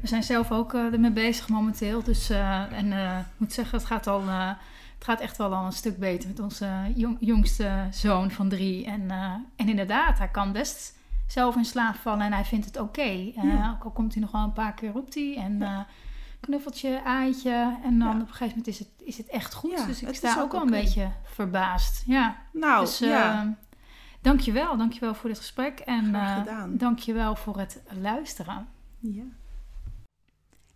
We 0.00 0.06
zijn 0.06 0.22
zelf 0.22 0.52
ook 0.52 0.74
ermee 0.74 1.12
bezig 1.12 1.48
momenteel. 1.48 2.02
Dus, 2.02 2.30
en 2.30 2.92
ik 3.18 3.26
moet 3.36 3.52
zeggen, 3.52 3.78
het 3.78 3.86
gaat 3.86 4.06
al 4.06 4.22
het 4.98 5.06
gaat 5.06 5.20
echt 5.20 5.36
wel 5.36 5.54
al 5.54 5.64
een 5.64 5.72
stuk 5.72 5.98
beter 5.98 6.28
met 6.28 6.40
onze 6.40 6.92
jong, 6.94 7.16
jongste 7.20 7.86
zoon 7.90 8.30
van 8.30 8.48
drie. 8.48 8.86
En, 8.86 9.00
uh, 9.00 9.32
en 9.56 9.68
inderdaad, 9.68 10.18
hij 10.18 10.28
kan 10.28 10.52
best 10.52 10.96
zelf 11.26 11.56
in 11.56 11.64
slaap 11.64 11.94
vallen 11.94 12.26
en 12.26 12.32
hij 12.32 12.44
vindt 12.44 12.66
het 12.66 12.76
oké. 12.76 13.00
Okay. 13.00 13.34
Uh, 13.36 13.54
ja. 13.54 13.72
Ook 13.76 13.84
al 13.84 13.90
komt 13.90 14.12
hij 14.12 14.22
nog 14.22 14.32
wel 14.32 14.42
een 14.42 14.52
paar 14.52 14.74
keer, 14.74 14.92
roept 14.92 15.14
hij. 15.14 15.36
En 15.36 15.58
ja. 15.58 15.86
Uh, 16.40 16.46
knuffeltje, 16.46 17.02
aaitje. 17.04 17.78
En 17.84 17.98
dan 17.98 18.08
ja. 18.08 18.14
op 18.14 18.20
een 18.20 18.26
gegeven 18.26 18.48
moment 18.48 18.66
is 18.66 18.78
het, 18.78 18.88
is 19.02 19.16
het 19.16 19.28
echt 19.28 19.54
goed. 19.54 19.86
dus 19.86 20.02
ik 20.02 20.14
sta 20.14 20.34
ook, 20.36 20.42
ook 20.42 20.52
wel 20.52 20.60
een 20.60 20.70
beetje 20.70 21.10
verbaasd. 21.24 22.02
Ja. 22.06 22.36
Nou, 22.52 22.84
dus, 22.84 22.98
ja. 22.98 23.56
Dankjewel, 24.20 24.76
dankjewel 24.76 25.14
voor 25.14 25.28
dit 25.28 25.38
gesprek. 25.38 25.78
En 25.78 26.16
dankjewel 26.68 27.36
voor 27.36 27.58
het 27.58 27.82
luisteren. 28.00 28.68
Ja. 28.98 29.24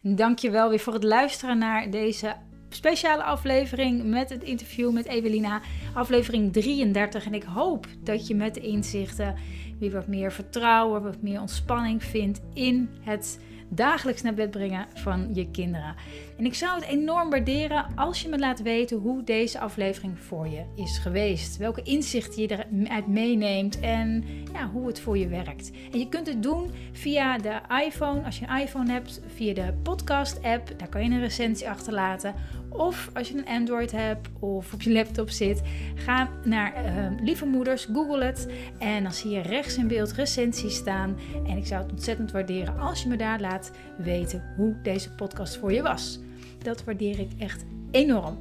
Dankjewel 0.00 0.68
weer 0.68 0.80
voor 0.80 0.92
het 0.92 1.04
luisteren 1.04 1.58
naar 1.58 1.90
deze 1.90 2.36
speciale 2.68 3.22
aflevering 3.22 4.04
met 4.04 4.30
het 4.30 4.42
interview 4.42 4.92
met 4.92 5.06
Evelina. 5.06 5.60
Aflevering 5.94 6.52
33. 6.52 7.26
En 7.26 7.34
ik 7.34 7.42
hoop 7.42 7.86
dat 8.00 8.26
je 8.26 8.34
met 8.34 8.54
de 8.54 8.60
inzichten 8.60 9.34
weer 9.78 9.92
wat 9.92 10.06
meer 10.06 10.32
vertrouwen, 10.32 11.02
wat 11.02 11.22
meer 11.22 11.40
ontspanning 11.40 12.04
vindt 12.04 12.40
in 12.54 12.90
het 13.00 13.40
dagelijks 13.74 14.22
naar 14.22 14.34
bed 14.34 14.50
brengen 14.50 14.86
van 14.94 15.28
je 15.32 15.50
kinderen. 15.50 15.94
En 16.38 16.44
ik 16.44 16.54
zou 16.54 16.74
het 16.74 16.88
enorm 16.88 17.30
waarderen 17.30 17.86
als 17.96 18.22
je 18.22 18.28
me 18.28 18.38
laat 18.38 18.62
weten 18.62 18.96
hoe 18.98 19.24
deze 19.24 19.58
aflevering 19.58 20.18
voor 20.18 20.48
je 20.48 20.64
is 20.76 20.98
geweest. 20.98 21.56
Welke 21.56 21.82
inzichten 21.82 22.42
je 22.42 22.66
eruit 22.70 23.06
meeneemt 23.06 23.80
en 23.80 24.24
ja, 24.52 24.70
hoe 24.70 24.86
het 24.86 25.00
voor 25.00 25.18
je 25.18 25.28
werkt. 25.28 25.70
En 25.92 25.98
je 25.98 26.08
kunt 26.08 26.26
het 26.26 26.42
doen 26.42 26.70
via 26.92 27.38
de 27.38 27.60
iPhone, 27.86 28.22
als 28.24 28.38
je 28.38 28.46
een 28.46 28.60
iPhone 28.60 28.92
hebt, 28.92 29.20
via 29.34 29.54
de 29.54 29.74
podcast-app. 29.82 30.78
Daar 30.78 30.88
kan 30.88 31.04
je 31.04 31.10
een 31.10 31.20
recensie 31.20 31.68
achterlaten. 31.68 32.34
Of 32.72 33.10
als 33.14 33.28
je 33.28 33.38
een 33.38 33.46
Android 33.46 33.92
hebt 33.92 34.28
of 34.38 34.72
op 34.72 34.82
je 34.82 34.92
laptop 34.92 35.30
zit, 35.30 35.62
ga 35.94 36.28
naar 36.44 36.84
uh, 36.84 37.24
Lieve 37.24 37.46
Moeders, 37.46 37.88
google 37.92 38.24
het 38.24 38.48
en 38.78 39.02
dan 39.02 39.12
zie 39.12 39.30
je 39.30 39.40
rechts 39.40 39.76
in 39.76 39.88
beeld 39.88 40.12
recensies 40.12 40.74
staan. 40.74 41.16
En 41.46 41.56
ik 41.56 41.66
zou 41.66 41.82
het 41.82 41.92
ontzettend 41.92 42.32
waarderen 42.32 42.78
als 42.78 43.02
je 43.02 43.08
me 43.08 43.16
daar 43.16 43.40
laat 43.40 43.70
weten 43.98 44.52
hoe 44.56 44.76
deze 44.82 45.10
podcast 45.10 45.56
voor 45.56 45.72
je 45.72 45.82
was. 45.82 46.20
Dat 46.58 46.84
waardeer 46.84 47.18
ik 47.18 47.30
echt 47.38 47.64
enorm. 47.90 48.38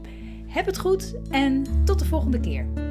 Heb 0.47 0.65
het 0.65 0.77
goed 0.77 1.15
en 1.29 1.63
tot 1.85 1.99
de 1.99 2.05
volgende 2.05 2.39
keer. 2.39 2.90